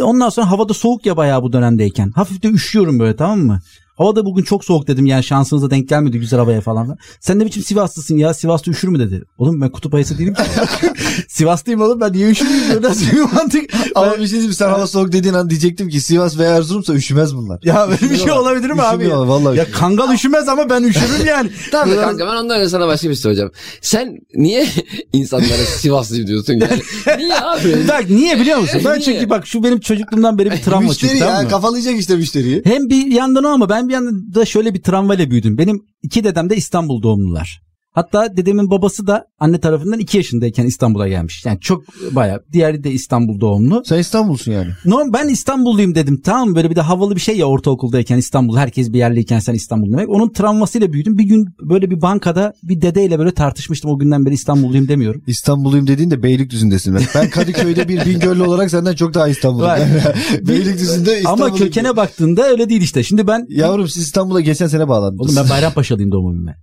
Ondan 0.03 0.29
sonra 0.29 0.51
havada 0.51 0.75
soğuk 0.75 1.07
ya 1.07 1.17
bayağı 1.17 1.43
bu 1.43 1.53
dönemdeyken. 1.53 2.11
Hafif 2.15 2.43
de 2.43 2.49
üşüyorum 2.49 2.99
böyle 2.99 3.17
tamam 3.17 3.39
mı? 3.41 3.61
Havada 4.03 4.25
bugün 4.25 4.43
çok 4.43 4.65
soğuk 4.65 4.89
dedim 4.89 5.07
yani 5.07 5.25
şansınıza 5.25 5.71
denk 5.71 5.89
gelmedi 5.89 6.19
güzel 6.21 6.39
havaya 6.41 6.61
falan. 6.61 6.97
Sen 7.21 7.39
ne 7.39 7.47
biçim 7.47 7.63
Sivaslısın 7.63 8.17
ya 8.17 8.35
Sivas'ta 8.35 8.71
üşür 8.71 8.89
mü 8.89 8.99
dedi. 8.99 9.25
Oğlum 9.39 9.61
ben 9.61 9.71
kutup 9.71 9.95
ayısı 9.95 10.19
değilim 10.19 10.35
ki. 10.35 10.43
Sivaslıyım 11.29 11.81
oğlum 11.81 12.01
ben 12.01 12.13
niye 12.13 12.31
üşümeyeyim? 12.31 12.69
Böyle 12.75 12.87
Nasıl 12.89 13.07
bir 13.07 13.21
mantık? 13.21 13.71
Ama 13.95 14.13
bir 14.13 14.19
şey 14.19 14.29
diyeyim 14.29 14.53
sen 14.53 14.69
hava 14.69 14.87
soğuk 14.87 15.13
dediğin 15.13 15.35
an 15.35 15.51
diyecektim 15.51 15.89
ki 15.89 16.01
Sivas 16.01 16.39
veya 16.39 16.57
Erzurum'sa 16.57 16.95
üşümez 16.95 17.37
bunlar. 17.37 17.61
Ya 17.65 17.89
böyle 17.91 18.13
bir 18.13 18.19
şey 18.19 18.33
olabilir 18.33 18.71
mi 18.71 18.83
abi? 18.83 18.97
Üşümüyorlar, 19.03 19.27
vallahi 19.27 19.59
Ya 19.59 19.71
kangal 19.71 20.15
üşümez 20.15 20.49
ama 20.49 20.71
ben 20.71 20.83
üşürüm 20.83 21.27
yani. 21.27 21.51
Tamam 21.71 21.97
da 21.97 22.01
kanka 22.01 22.27
ben 22.27 22.37
ondan 22.37 22.61
önce 22.61 22.69
sana 22.69 22.87
başka 22.87 23.09
bir 23.09 23.15
şey 23.15 23.23
soracağım. 23.23 23.51
Sen 23.81 24.19
niye 24.35 24.67
insanlara 25.13 25.65
Sivaslıyım 25.79 26.27
diyorsun 26.27 26.53
yani? 26.53 26.83
Niye 27.19 27.41
abi? 27.41 27.89
Bak 27.89 28.11
niye 28.11 28.41
biliyor 28.41 28.59
musun? 28.59 28.81
Ben 28.85 28.93
Niye? 28.93 29.01
çünkü 29.01 29.31
bak 29.31 29.47
şu 29.47 29.63
benim 29.65 29.81
çocukluğumdan 29.81 30.39
beri 30.39 30.51
bir 30.51 30.63
travma 30.63 30.89
Müşteri 30.89 31.11
çıktı 31.11 31.25
ya 31.25 31.27
tamam 31.27 31.45
mı? 31.45 31.51
kafalayacak 31.51 31.99
işte 31.99 32.17
müşteriyi. 32.17 32.63
Hem 32.65 32.91
bir 32.91 33.07
yandan 33.07 33.45
o 33.45 33.49
ama 33.49 33.69
ben 33.69 33.89
bir 33.93 33.95
yandan 33.95 34.35
da 34.35 34.45
şöyle 34.45 34.75
bir 34.75 34.83
travmayla 34.83 35.31
büyüdüm. 35.31 35.59
Benim 35.59 35.85
iki 36.03 36.25
dedem 36.25 36.51
de 36.51 36.57
İstanbul 36.57 37.03
doğumlular. 37.03 37.63
Hatta 37.93 38.37
dedemin 38.37 38.71
babası 38.71 39.07
da 39.07 39.25
anne 39.39 39.61
tarafından 39.61 39.99
iki 39.99 40.17
yaşındayken 40.17 40.67
İstanbul'a 40.67 41.09
gelmiş. 41.09 41.45
Yani 41.47 41.61
çok 41.61 41.85
bayağı. 42.11 42.43
Diğeri 42.53 42.85
de 42.85 42.91
İstanbul 42.91 43.41
doğumlu. 43.41 43.83
Sen 43.87 43.99
İstanbul'sun 43.99 44.53
yani. 44.53 44.71
No, 44.85 45.13
ben 45.13 45.29
İstanbulluyum 45.29 45.95
dedim. 45.95 46.21
Tamam 46.25 46.49
mı? 46.49 46.57
böyle 46.57 46.71
bir 46.71 46.77
de 46.77 46.81
havalı 46.81 47.17
bir 47.17 47.21
şey 47.21 47.37
ya 47.37 47.47
ortaokuldayken 47.47 48.17
İstanbul. 48.17 48.57
Herkes 48.57 48.93
bir 48.93 48.99
yerliyken 48.99 49.39
sen 49.39 49.55
İstanbul 49.55 49.93
demek. 49.93 50.09
Onun 50.09 50.33
travmasıyla 50.33 50.93
büyüdüm. 50.93 51.19
Bir 51.19 51.25
gün 51.25 51.47
böyle 51.61 51.91
bir 51.91 52.03
bankada 52.03 52.53
bir 52.63 52.81
dedeyle 52.81 53.19
böyle 53.19 53.35
tartışmıştım. 53.35 53.91
O 53.91 53.99
günden 53.99 54.27
beri 54.27 54.35
İstanbulluyum 54.35 54.89
demiyorum. 54.89 55.23
İstanbulluyum 55.27 55.87
dediğin 55.87 56.11
de 56.11 56.23
Beylikdüzü'ndesin. 56.23 56.95
Ben, 56.95 57.03
ben 57.15 57.31
Kadıköy'de 57.31 57.89
bir 57.89 58.07
Bingöl'lü 58.07 58.43
olarak 58.43 58.71
senden 58.71 58.95
çok 58.95 59.15
daha 59.15 59.29
İstanbul'um. 59.29 59.67
Var. 59.67 59.81
Beylikdüzü'nde 60.49 61.19
İstanbul'um. 61.19 61.47
Ama 61.47 61.57
kökene 61.57 61.97
baktığında 61.97 62.49
öyle 62.49 62.69
değil 62.69 62.83
işte. 62.83 63.03
Şimdi 63.03 63.27
ben 63.27 63.47
Yavrum 63.49 63.89
siz 63.89 64.03
İstanbul'a 64.03 64.41
geçen 64.41 64.67
sene 64.67 64.89
bağlandınız. 64.89 65.21
Oğlum 65.21 65.37
ben 65.37 65.51
Bayrampaşalıyım 65.51 66.13
doğumum 66.13 66.35
bilme. 66.35 66.57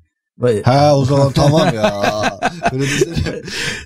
Ha 0.63 0.97
o 0.97 1.05
zaman 1.05 1.31
tamam 1.31 1.75
ya. 1.75 2.03
Öyle 2.73 2.83
desene. 2.83 3.41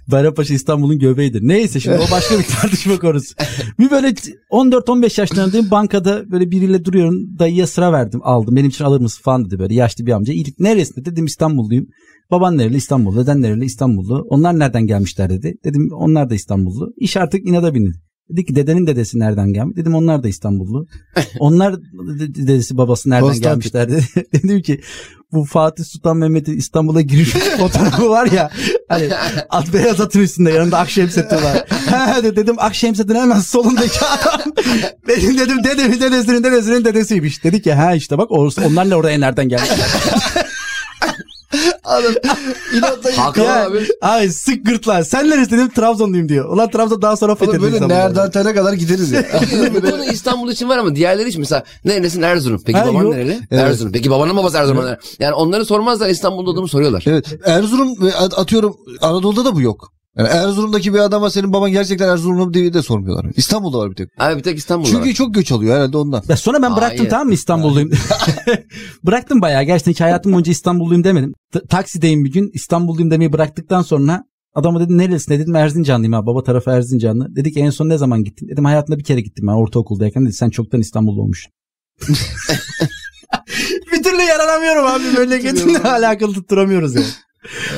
Bayrampaşa 0.07 0.53
İstanbul'un 0.53 0.99
göbeğidir. 0.99 1.41
Neyse 1.43 1.79
şimdi 1.79 1.97
o 1.97 2.11
başka 2.11 2.39
bir 2.39 2.43
tartışma 2.61 2.99
konusu. 2.99 3.35
Bir 3.79 3.91
böyle 3.91 4.07
14-15 4.51 5.21
yaşlarındayım 5.21 5.71
bankada 5.71 6.31
böyle 6.31 6.51
biriyle 6.51 6.85
duruyorum. 6.85 7.15
Dayıya 7.39 7.67
sıra 7.67 7.91
verdim 7.93 8.19
aldım. 8.23 8.55
Benim 8.55 8.69
için 8.69 8.85
alır 8.85 9.01
mısın 9.01 9.21
falan 9.23 9.45
dedi 9.45 9.59
böyle 9.59 9.73
yaşlı 9.73 10.05
bir 10.05 10.11
amca. 10.11 10.33
İlk 10.33 10.59
neresinde 10.59 11.05
dedim 11.05 11.25
İstanbulluyum. 11.25 11.87
Baban 12.31 12.57
nereli 12.57 12.77
İstanbul, 12.77 13.17
deden 13.17 13.41
nereli 13.41 13.65
İstanbullu. 13.65 14.25
Onlar 14.29 14.59
nereden 14.59 14.87
gelmişler 14.87 15.29
dedi. 15.29 15.53
Dedim 15.65 15.89
onlar 15.95 16.29
da 16.29 16.35
İstanbullu. 16.35 16.93
İş 16.97 17.17
artık 17.17 17.47
inada 17.47 17.73
bindi. 17.73 17.91
Dedi 18.33 18.45
ki 18.45 18.55
dedenin 18.55 18.87
dedesi 18.87 19.19
nereden 19.19 19.53
gelmiş? 19.53 19.77
Dedim 19.77 19.95
onlar 19.95 20.23
da 20.23 20.27
İstanbullu. 20.27 20.87
Onlar 21.39 21.73
de- 21.81 22.35
dedesi 22.35 22.77
babası 22.77 23.09
nereden 23.09 23.39
gelmişler 23.39 23.91
dedi. 23.91 24.03
Dedim 24.33 24.61
ki 24.61 24.81
bu 25.31 25.45
Fatih 25.45 25.83
Sultan 25.83 26.17
Mehmet'in 26.17 26.57
İstanbul'a 26.57 27.01
giriş 27.01 27.29
fotoğrafı 27.57 28.09
var 28.09 28.31
ya. 28.31 28.51
Hani 28.89 29.09
at 29.49 29.73
beyaz 29.73 30.01
atın 30.01 30.19
üstünde 30.19 30.51
yanında 30.51 30.77
Akşemsettin 30.77 31.35
var. 31.35 31.65
Dedim 32.23 32.55
Akşemsettin 32.57 33.15
hemen 33.15 33.39
solundaki 33.39 33.99
adam. 34.05 34.51
Benim 35.07 35.37
dedim 35.37 35.63
dedemin 35.63 35.99
dedesinin 35.99 36.43
dedesinin 36.43 36.85
dedesiymiş. 36.85 37.43
Dedi 37.43 37.61
ki 37.61 37.73
ha 37.73 37.95
işte 37.95 38.17
bak 38.17 38.31
onlar 38.31 38.89
ne 38.89 38.95
oraya 38.95 39.19
nereden 39.19 39.49
gelmişler. 39.49 39.87
Adam 41.83 42.13
inatla 42.77 43.17
Haklı 43.25 43.41
Ya, 43.43 43.65
abi. 43.65 43.87
Ay 44.01 44.29
sık 44.29 44.65
gırtlar. 44.65 45.03
Sen 45.03 45.29
neresi 45.29 45.51
dedim 45.51 45.69
Trabzonluyum 45.69 46.29
diyor. 46.29 46.49
Ulan 46.49 46.69
Trabzon 46.71 47.01
daha 47.01 47.15
sonra 47.17 47.35
fethedildi. 47.35 47.61
böyle 47.61 47.87
nereden 47.87 48.31
tele 48.31 48.53
kadar 48.55 48.73
gideriz 48.73 49.11
ya. 49.11 49.23
Bu 49.75 49.81
konu 49.91 50.05
İstanbul 50.05 50.51
için 50.51 50.69
var 50.69 50.77
ama 50.77 50.95
diğerleri 50.95 51.29
için 51.29 51.39
mesela 51.41 51.63
neresin 51.85 52.21
Erzurum. 52.21 52.61
Peki 52.65 52.77
Ha, 52.79 52.87
baban 52.87 53.03
yok. 53.03 53.13
nereli? 53.13 53.39
Evet. 53.51 53.63
Erzurum. 53.63 53.91
Peki 53.91 54.11
babanın 54.11 54.37
babası 54.37 54.57
Erzurum. 54.57 54.85
Yani 55.19 55.33
onları 55.33 55.65
sormazlar 55.65 56.09
İstanbul'da 56.09 56.49
olduğumu 56.49 56.67
soruyorlar. 56.67 57.03
evet. 57.07 57.25
Erzurum 57.45 58.01
ve 58.01 58.15
atıyorum 58.15 58.77
Anadolu'da 59.01 59.45
da 59.45 59.55
bu 59.55 59.61
yok. 59.61 59.92
Yani 60.17 60.27
Erzurum'daki 60.27 60.93
bir 60.93 60.99
adama 60.99 61.29
senin 61.29 61.53
baban 61.53 61.71
gerçekten 61.71 62.09
Erzurumlu 62.09 62.45
mu 62.45 62.53
diye 62.53 62.73
de 62.73 62.81
sormuyorlar. 62.81 63.31
İstanbul'da 63.35 63.77
var 63.77 63.89
bir 63.91 63.95
tek. 63.95 64.09
Abi 64.17 64.37
bir 64.37 64.43
tek 64.43 64.57
İstanbul'da 64.57 64.89
Çünkü 64.89 65.09
var. 65.09 65.13
çok 65.13 65.33
göç 65.33 65.51
alıyor 65.51 65.75
herhalde 65.75 65.97
ondan. 65.97 66.23
Ya 66.29 66.37
sonra 66.37 66.61
ben 66.61 66.75
bıraktım 66.75 66.97
Hayır. 66.97 67.09
tamam 67.09 67.27
mı 67.27 67.33
İstanbulluyum. 67.33 67.91
bıraktım 69.03 69.41
bayağı. 69.41 69.63
Gerçekten 69.63 69.91
hiç 69.91 70.01
hayatım 70.01 70.33
boyunca 70.33 70.51
İstanbulluyum 70.51 71.03
demedim. 71.03 71.33
T- 71.53 71.65
taksideyim 71.65 72.25
bir 72.25 72.31
gün 72.31 72.49
İstanbulluyum 72.53 73.11
demeyi 73.11 73.33
bıraktıktan 73.33 73.81
sonra 73.81 74.23
adama 74.55 74.79
dedim 74.79 74.97
nerelisin 74.97 75.33
dedim 75.39 75.55
Erzincanlıyım 75.55 76.13
abi 76.13 76.25
baba 76.25 76.43
tarafı 76.43 76.69
Erzincanlı. 76.71 77.35
Dedi 77.35 77.51
ki 77.51 77.59
en 77.59 77.69
son 77.69 77.89
ne 77.89 77.97
zaman 77.97 78.23
gittin? 78.23 78.47
Dedim 78.47 78.65
hayatımda 78.65 78.99
bir 78.99 79.03
kere 79.03 79.21
gittim 79.21 79.47
ben 79.47 79.53
ortaokuldayken 79.53 80.25
dedi 80.25 80.33
sen 80.33 80.49
çoktan 80.49 80.81
İstanbullu 80.81 81.21
olmuşsun. 81.21 81.51
bir 83.91 84.03
türlü 84.03 84.21
yaranamıyorum 84.21 84.85
abi 84.85 85.03
memleketimle 85.19 85.79
alakalı 85.79 86.33
tutturamıyoruz 86.33 86.95
yani. 86.95 87.05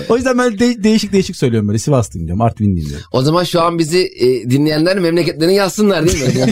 O 0.09 0.15
yüzden 0.15 0.37
ben 0.37 0.59
de- 0.59 0.83
değişik 0.83 1.13
değişik 1.13 1.35
söylüyorum 1.35 1.67
böyle 1.67 1.79
Sivaslıyım 1.79 2.27
diyorum 2.27 2.41
Artvinliyim 2.41 2.89
diyorum. 2.89 3.05
O 3.11 3.21
zaman 3.21 3.43
şu 3.43 3.61
an 3.61 3.79
bizi 3.79 3.99
e, 4.19 4.49
dinleyenler 4.49 4.99
memleketlerini 4.99 5.55
yazsınlar 5.55 6.07
değil 6.07 6.23
mi? 6.23 6.51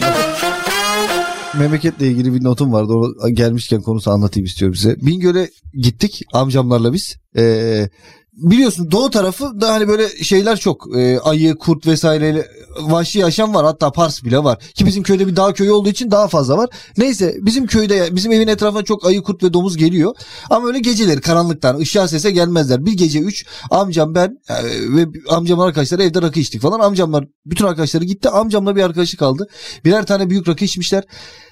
Memleketle 1.58 2.08
ilgili 2.08 2.34
bir 2.34 2.44
notum 2.44 2.72
vardı. 2.72 2.92
O 2.92 3.28
gelmişken 3.28 3.82
konusu 3.82 4.10
anlatayım 4.10 4.44
istiyorum 4.44 4.74
size. 4.76 4.96
Bingöl'e 5.00 5.50
gittik 5.74 6.22
amcamlarla 6.32 6.92
biz. 6.92 7.16
Ee, 7.36 7.88
biliyorsun 8.36 8.90
doğu 8.90 9.10
tarafı 9.10 9.60
da 9.60 9.72
hani 9.72 9.88
böyle 9.88 10.08
şeyler 10.08 10.56
çok. 10.56 10.96
Ee, 10.96 11.18
ayı, 11.18 11.54
kurt 11.54 11.86
vesaireyle 11.86 12.48
vahşi 12.80 13.18
yaşam 13.18 13.54
var. 13.54 13.64
Hatta 13.64 13.92
Pars 13.92 14.24
bile 14.24 14.38
var. 14.38 14.58
Ki 14.74 14.86
bizim 14.86 15.02
köyde 15.02 15.26
bir 15.26 15.36
dağ 15.36 15.52
köyü 15.52 15.70
olduğu 15.70 15.88
için 15.88 16.10
daha 16.10 16.28
fazla 16.28 16.56
var. 16.56 16.70
Neyse 16.96 17.34
bizim 17.40 17.66
köyde 17.66 18.08
bizim 18.16 18.32
evin 18.32 18.48
etrafına 18.48 18.82
çok 18.82 19.06
ayı, 19.06 19.22
kurt 19.22 19.42
ve 19.42 19.52
domuz 19.52 19.76
geliyor. 19.76 20.14
Ama 20.50 20.66
öyle 20.66 20.78
geceleri 20.78 21.20
karanlıktan 21.20 21.78
ışığa 21.78 22.08
sese 22.08 22.30
gelmezler. 22.30 22.86
Bir 22.86 22.92
gece 22.92 23.18
üç 23.18 23.46
amcam 23.70 24.14
ben 24.14 24.38
e, 24.48 24.54
ve 24.96 25.06
amcamın 25.28 25.62
arkadaşları 25.62 26.02
evde 26.02 26.22
rakı 26.22 26.40
içtik 26.40 26.62
falan. 26.62 26.80
Amcamlar 26.80 27.24
bütün 27.46 27.64
arkadaşları 27.64 28.04
gitti. 28.04 28.28
Amcamla 28.28 28.76
bir 28.76 28.82
arkadaşı 28.82 29.16
kaldı. 29.16 29.48
Birer 29.84 30.06
tane 30.06 30.30
büyük 30.30 30.48
rakı 30.48 30.64
içmişler. 30.64 31.04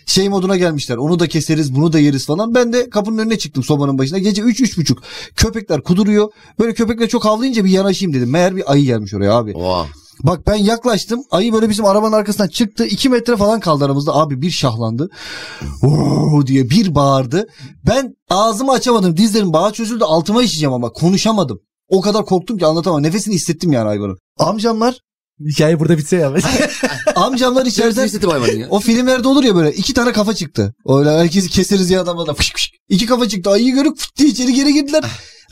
Şey 0.06 0.28
moduna 0.28 0.56
gelmişler. 0.56 0.96
Onu 0.96 1.18
da 1.18 1.28
keseriz 1.28 1.74
bunu 1.74 1.92
da 1.92 1.98
yeriz 1.98 2.26
falan. 2.26 2.54
Ben 2.54 2.72
de 2.72 2.90
kapının 2.90 3.18
önüne 3.18 3.38
çıktım 3.38 3.62
sobanın 3.64 3.98
başına. 3.98 4.18
Gece 4.18 4.42
3-3.30 4.42 4.96
köpekler 5.36 5.82
kuduruyor. 5.82 6.28
Böyle 6.58 6.74
köpekler 6.74 7.08
çok 7.08 7.24
havlayınca 7.24 7.64
bir 7.64 7.70
yanaşayım 7.70 8.14
dedim. 8.14 8.30
Meğer 8.30 8.56
bir 8.56 8.72
ayı 8.72 8.84
gelmiş 8.84 9.14
oraya 9.14 9.32
abi. 9.32 9.52
Oha. 9.54 9.86
Bak 10.22 10.46
ben 10.46 10.54
yaklaştım. 10.54 11.20
Ayı 11.30 11.52
böyle 11.52 11.68
bizim 11.68 11.84
arabanın 11.84 12.12
arkasından 12.12 12.48
çıktı. 12.48 12.84
2 12.86 13.08
metre 13.08 13.36
falan 13.36 13.60
kaldı 13.60 13.84
aramızda. 13.84 14.14
Abi 14.14 14.42
bir 14.42 14.50
şahlandı. 14.50 15.10
Oo 15.82 16.46
diye 16.46 16.70
bir 16.70 16.94
bağırdı. 16.94 17.46
Ben 17.86 18.14
ağzımı 18.30 18.72
açamadım. 18.72 19.16
Dizlerim 19.16 19.52
bağı 19.52 19.72
çözüldü. 19.72 20.04
Altıma 20.04 20.42
işeceğim 20.42 20.72
ama 20.72 20.92
konuşamadım. 20.92 21.60
O 21.88 22.00
kadar 22.00 22.24
korktum 22.24 22.58
ki 22.58 22.66
anlatamam. 22.66 23.02
Nefesini 23.02 23.34
hissettim 23.34 23.72
yani 23.72 23.86
hayvanın. 23.86 24.18
Amcamlar, 24.38 24.98
Hikaye 25.48 25.80
burada 25.80 25.98
bitse 25.98 26.16
ya. 26.16 26.34
amcamlar 27.14 27.66
içeriden 27.66 28.04
hissettim 28.04 28.30
hayvanı 28.30 28.52
ya. 28.52 28.66
o 28.70 28.80
filmlerde 28.80 29.28
olur 29.28 29.44
ya 29.44 29.54
böyle 29.54 29.72
iki 29.72 29.94
tane 29.94 30.12
kafa 30.12 30.34
çıktı. 30.34 30.74
Öyle 30.88 31.10
herkesi 31.10 31.48
keseriz 31.48 31.90
ya 31.90 32.02
adamla 32.02 32.26
da 32.26 32.34
fışk 32.34 32.54
fışk. 32.56 32.74
İki 32.88 33.06
kafa 33.06 33.28
çıktı. 33.28 33.50
Ayıyı 33.50 33.74
görüp 33.74 33.98
fıt 33.98 34.16
diye 34.16 34.28
içeri 34.28 34.52
geri 34.54 34.72
girdiler. 34.72 35.04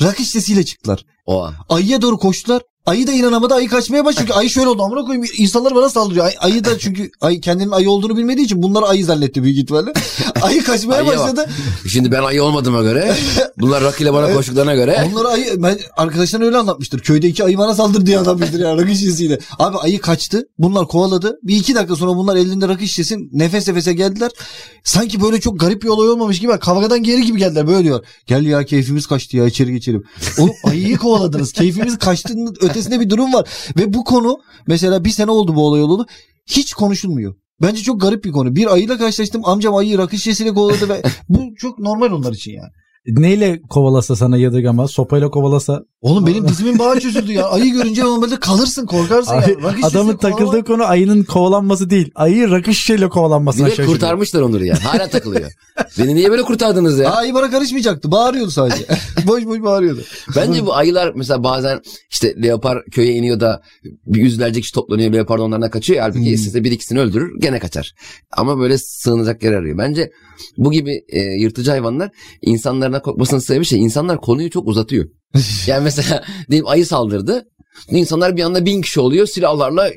Rakı 0.03 0.23
şişesiyle 0.25 0.65
çıktılar. 0.65 1.05
Oha. 1.27 1.55
Ayıya 1.69 2.03
doğru 2.03 2.19
koştular. 2.19 2.63
Ayı 2.87 3.07
da 3.07 3.13
inanamadı. 3.13 3.55
Ayı 3.55 3.69
kaçmaya 3.69 4.05
başladı. 4.05 4.25
Çünkü 4.27 4.33
ayı 4.39 4.51
şöyle 4.51 4.69
oldu. 4.69 4.83
Amına 4.83 5.01
koyayım 5.05 5.27
insanlar 5.39 5.75
bana 5.75 5.89
saldırıyor. 5.91 6.25
Ay, 6.27 6.35
ayı 6.41 6.65
da 6.65 6.79
çünkü 6.79 7.11
ayı 7.21 7.41
kendinin 7.41 7.71
ayı 7.71 7.91
olduğunu 7.91 8.17
bilmediği 8.17 8.45
için 8.45 8.63
bunlar 8.63 8.83
ayı 8.83 9.05
zannetti 9.05 9.43
büyük 9.43 9.59
ihtimalle. 9.59 9.93
ayı 10.43 10.65
kaçmaya 10.65 11.07
bak. 11.07 11.19
başladı. 11.19 11.51
Şimdi 11.89 12.13
ben 12.13 12.23
ayı 12.23 12.43
olmadığıma 12.45 12.83
göre 12.83 13.15
bunlar 13.59 13.85
Rocky 13.85 14.03
ile 14.03 14.13
bana 14.13 14.27
Evet. 14.27 14.37
koştuklarına 14.37 14.75
göre 14.75 15.09
Onlara 15.13 15.29
ayı 15.29 15.63
ben 15.63 15.79
arkadaşlar 15.97 16.41
öyle 16.41 16.57
anlatmıştır. 16.57 17.01
Köyde 17.01 17.29
iki 17.29 17.45
ayı 17.45 17.59
bana 17.59 17.75
saldırdı 17.75 18.07
diye 18.07 18.19
adam 18.19 18.41
bildir 18.41 18.61
ya 18.61 18.77
rakı 18.77 18.91
şişesiyle. 18.91 19.39
Abi 19.59 19.79
ayı 19.79 20.01
kaçtı. 20.01 20.49
Bunlar 20.59 20.87
kovaladı. 20.87 21.39
Bir 21.43 21.57
iki 21.57 21.75
dakika 21.75 21.97
sonra 21.97 22.17
bunlar 22.17 22.37
elinde 22.37 22.69
rakı 22.69 22.87
şişesi 22.87 23.17
nefes 23.33 23.69
nefese 23.69 23.93
geldiler. 23.93 24.31
Sanki 24.85 25.23
böyle 25.23 25.41
çok 25.41 25.61
garip 25.61 25.83
bir 25.83 25.89
olay 25.89 26.09
olmamış 26.11 26.41
gibi. 26.41 26.59
Kavgadan 26.59 27.03
geri 27.03 27.27
gibi 27.27 27.39
geldiler. 27.39 27.67
Böyle 27.67 27.85
diyor. 27.85 28.05
Gel 28.27 28.47
ya 28.47 28.65
keyfimiz 28.65 29.07
kaçtı 29.07 29.37
ya 29.37 29.47
içeri 29.47 29.73
geçelim. 29.73 30.05
Oğlum 30.39 30.55
ayıyı 30.65 30.97
kovaladınız. 30.97 31.53
Keyfimiz 31.53 31.99
kaçtığının 31.99 32.57
ötesinde 32.71 33.01
bir 33.01 33.11
durum 33.11 33.33
var. 33.33 33.49
Ve 33.79 33.95
bu 33.95 34.05
konu 34.05 34.39
mesela 34.67 35.05
bir 35.05 35.11
sene 35.11 35.31
oldu 35.31 35.55
bu 35.55 35.67
olay 35.67 35.83
olalı. 35.83 36.07
Hiç 36.47 36.75
konuşulmuyor. 36.75 37.35
Bence 37.63 37.83
çok 37.83 38.01
garip 38.01 38.25
bir 38.25 38.33
konu. 38.33 38.57
Bir 38.57 38.73
ayıyla 38.73 38.99
karşılaştım. 38.99 39.43
Amcam 39.45 39.75
ayıyı 39.75 39.99
rakı 39.99 40.17
şişesiyle 40.17 40.55
kovaladı 40.55 40.89
ve 40.89 41.03
bu 41.29 41.55
çok 41.57 41.79
normal 41.79 42.13
onlar 42.13 42.33
için 42.33 42.53
yani. 42.53 42.71
Neyle 43.07 43.61
kovalasa 43.71 44.17
sana 44.17 44.37
yadırgamaz? 44.37 44.91
Sopayla 44.91 45.31
kovalasa. 45.31 45.83
Oğlum 46.01 46.27
benim 46.27 46.49
dizimin 46.49 46.79
bağı 46.79 47.01
çözüldü 47.01 47.33
ya. 47.33 47.47
Ayı 47.49 47.73
görünce 47.73 48.03
normalde 48.03 48.37
kalırsın 48.41 48.87
korkarsın 48.87 49.33
Abi, 49.35 49.51
ya. 49.51 49.57
Rakı 49.63 49.87
adamın 49.87 50.13
kovalama- 50.13 50.19
takıldığı 50.19 50.65
konu 50.65 50.85
ayının 50.85 51.23
kovalanması 51.25 51.91
değil. 51.91 52.11
Ayı 52.15 52.51
rakı 52.51 52.75
şişeyle 52.75 53.09
kovalanmasına 53.09 53.69
şaşırıyor. 53.69 53.93
kurtarmışlar 53.93 54.41
onları 54.43 54.67
ya. 54.67 54.85
Hala 54.85 55.09
takılıyor. 55.09 55.51
Beni 55.99 56.15
niye 56.15 56.31
böyle 56.31 56.43
kurtardınız 56.43 56.99
ya? 56.99 57.11
Ayı 57.11 57.35
bana 57.35 57.51
karışmayacaktı. 57.51 58.13
Bağırıyordu 58.13 58.51
sadece. 58.51 58.85
boş 59.27 59.45
boş 59.47 59.63
bağırıyordu. 59.63 60.01
Bence 60.37 60.67
bu 60.67 60.75
ayılar 60.75 61.13
mesela 61.15 61.45
bazen 61.45 61.81
işte 62.11 62.35
leopar 62.43 62.85
köye 62.93 63.13
iniyor 63.15 63.41
da 63.41 63.63
bir 64.07 64.21
yüzlerce 64.21 64.61
kişi 64.61 64.75
toplanıyor 64.75 65.13
leopar 65.13 65.39
da 65.39 65.43
onlardan 65.43 65.71
kaçıyor. 65.71 65.97
ya. 65.99 66.05
Halbuki 66.05 66.27
Hmm. 66.27 66.35
istese 66.35 66.65
bir 66.65 66.73
ikisini 66.73 67.01
öldürür 67.01 67.41
gene 67.41 67.59
kaçar. 67.59 67.95
Ama 68.37 68.59
böyle 68.59 68.79
sığınacak 68.79 69.43
yer 69.43 69.53
arıyor. 69.53 69.79
Bence 69.79 70.11
bu 70.59 70.71
gibi 70.73 71.01
e, 71.09 71.21
yırtıcı 71.21 71.71
hayvanlar 71.71 72.11
insanlarına 72.91 73.03
korkmasının 73.03 73.41
sebebi 73.41 73.65
şey 73.65 73.79
insanlar 73.83 74.21
konuyu 74.21 74.51
çok 74.51 74.69
uzatıyor. 74.69 75.05
yani 75.67 75.85
mesela 75.85 76.25
diyelim 76.51 76.69
ayı 76.69 76.87
saldırdı. 76.87 77.45
İnsanlar 77.91 78.37
bir 78.37 78.43
anda 78.43 78.65
bin 78.67 78.83
kişi 78.83 79.01
oluyor 79.01 79.27
silahlarla 79.27 79.91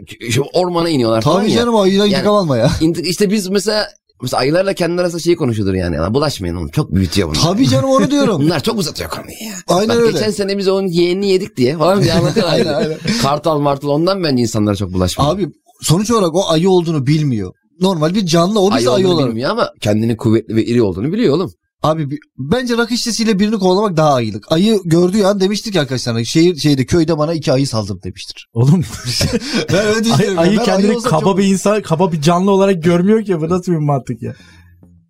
ormana 0.54 0.90
iniyorlar 0.90 1.22
falan 1.22 1.42
Tabii 1.42 1.52
ya. 1.52 1.58
canım 1.58 1.76
ayıyla 1.76 2.06
Yani- 2.06 2.14
intikam 2.14 2.36
alma 2.36 2.58
ya. 2.58 2.72
İşte 3.04 3.32
biz 3.32 3.48
mesela 3.50 3.88
Mesela 4.22 4.42
ayılarla 4.42 4.74
kendi 4.74 5.02
arasında 5.02 5.22
şeyi 5.22 5.36
konuşuyordur 5.36 5.74
yani. 5.74 5.98
"Lan 5.98 6.14
Bulaşmayın 6.14 6.56
oğlum 6.56 6.68
çok 6.70 6.92
büyütüyor 6.96 7.30
bunlar. 7.30 7.42
Tabii 7.42 7.68
canım 7.70 7.90
onu 7.90 8.12
diyorum. 8.12 8.42
Bunlar 8.46 8.60
çok 8.64 8.80
uzatıyor 8.80 9.10
konuyu 9.10 9.32
ya. 9.48 9.54
Aynen 9.68 9.90
Bak 9.90 9.96
öyle. 9.98 10.12
geçen 10.12 10.32
sene 10.32 10.58
biz 10.58 10.68
onun 10.68 10.88
yeğenini 10.88 11.30
yedik 11.30 11.58
diye 11.58 11.78
falan 11.78 12.04
diye 12.04 12.14
anlatıyorlar. 12.14 12.54
Aynen, 12.58 12.74
aynen. 12.74 12.98
Kartal 13.22 13.60
martal 13.60 13.90
ondan 13.90 14.24
bence 14.24 14.42
insanlara 14.42 14.76
çok 14.76 14.94
bulaşmıyor. 14.94 15.32
Abi 15.36 15.48
sonuç 15.82 16.12
olarak 16.12 16.36
o 16.36 16.50
ayı 16.50 16.70
olduğunu 16.70 17.08
bilmiyor. 17.08 17.54
Normal 17.82 18.16
bir 18.16 18.26
canlı 18.26 18.60
o 18.60 18.70
biz 18.70 18.76
ayı, 18.78 18.90
ayı, 18.92 19.06
olduğunu 19.06 19.16
olarak. 19.16 19.30
bilmiyor 19.30 19.50
ama 19.50 19.70
kendini 19.82 20.18
kuvvetli 20.18 20.56
ve 20.56 20.66
iri 20.66 20.82
olduğunu 20.82 21.12
biliyor 21.14 21.36
oğlum. 21.36 21.52
Abi 21.84 22.12
bi- 22.12 22.18
bence 22.38 22.78
rakı 22.78 22.98
şişesiyle 22.98 23.40
birini 23.40 23.56
kovalamak 23.60 23.98
daha 23.98 24.14
ayılık. 24.14 24.52
Ayı 24.52 24.80
gördüğü 24.86 25.24
an 25.24 25.40
demiştir 25.40 25.72
ki 25.72 25.80
arkadaşlar 25.82 26.24
şehir 26.24 26.56
şeyde 26.56 26.86
köyde 26.86 27.18
bana 27.18 27.34
iki 27.34 27.52
ayı 27.52 27.68
saldırdı 27.68 28.04
demiştir. 28.04 28.48
Oğlum 28.54 28.84
Ben 29.74 29.86
öyle 29.86 29.96
ay, 29.98 30.04
düşünüyorum. 30.04 30.40
ayı 30.40 30.58
Ben 30.58 30.66
kendini 30.66 30.96
olsam 30.96 31.10
kaba 31.10 31.22
çok- 31.22 31.38
bir 31.38 31.44
insan, 31.44 31.82
kaba 31.82 32.12
bir 32.12 32.22
canlı 32.22 32.52
olarak 32.52 32.84
görmüyor 32.84 33.24
ki. 33.26 33.42
Bu 33.42 33.50
nasıl 33.50 33.72
bir 33.72 33.78
mantık 33.78 34.22
ya? 34.22 34.36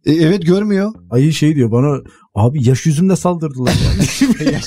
E, 0.06 0.14
evet 0.14 0.46
görmüyor. 0.46 0.92
Ayı 1.12 1.34
şey 1.34 1.56
diyor 1.56 1.72
bana 1.72 2.02
abi 2.36 2.68
yaş 2.68 2.86
yüzümde 2.86 3.16
saldırdılar. 3.16 3.74
ya. 4.52 4.60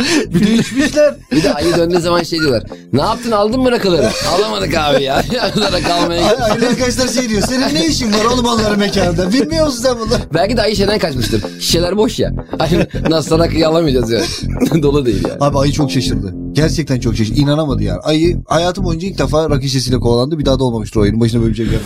Bir 0.34 0.46
de 0.46 0.54
içmişler. 0.54 1.14
Bir 1.32 1.42
de 1.42 1.54
ayı 1.54 1.76
döndüğü 1.76 2.00
zaman 2.00 2.22
şey 2.22 2.38
diyorlar. 2.38 2.62
Ne 2.92 3.00
yaptın 3.00 3.30
aldın 3.30 3.60
mı 3.60 3.70
rakıları? 3.72 4.10
Alamadık 4.38 4.74
abi 4.74 5.02
ya. 5.02 5.22
Onlara 5.56 5.80
kalmaya 5.80 6.24
Ay, 6.24 6.30
gittik. 6.36 6.62
ayı 6.62 6.68
arkadaşlar 6.70 7.08
şey 7.08 7.28
diyor. 7.28 7.42
Senin 7.42 7.74
ne 7.74 7.86
işin 7.86 8.12
var 8.12 8.24
oğlum 8.24 8.44
onların 8.44 8.78
mekanında? 8.78 9.32
Bilmiyor 9.32 9.66
musun 9.66 9.82
sen 9.82 9.98
bunları? 9.98 10.22
Belki 10.34 10.56
de 10.56 10.62
ayı 10.62 10.76
şeyden 10.76 10.98
kaçmıştır. 10.98 11.42
Şişeler 11.60 11.96
boş 11.96 12.18
ya. 12.18 12.32
Hani 12.58 12.86
nasıl 13.08 13.38
rakıyı 13.38 13.68
alamayacağız 13.68 14.10
ya. 14.10 14.20
Dolu 14.82 15.06
değil 15.06 15.24
yani. 15.28 15.38
Abi 15.40 15.58
ayı 15.58 15.72
çok 15.72 15.90
şaşırdı. 15.90 16.34
Gerçekten 16.52 17.00
çok 17.00 17.16
şaşırdı. 17.16 17.40
İnanamadı 17.40 17.82
yani. 17.82 18.00
Ayı 18.00 18.42
hayatım 18.46 18.84
boyunca 18.84 19.08
ilk 19.08 19.18
defa 19.18 19.50
rakı 19.50 19.62
şişesiyle 19.62 19.98
kovalandı. 20.00 20.38
Bir 20.38 20.44
daha 20.46 20.58
da 20.58 20.64
olmamıştır 20.64 21.00
o 21.00 21.02
ayının 21.02 21.20
başına 21.20 21.40
böyle 21.40 21.50
bir 21.52 21.56
şey 21.56 21.66
gelmedi. 21.66 21.84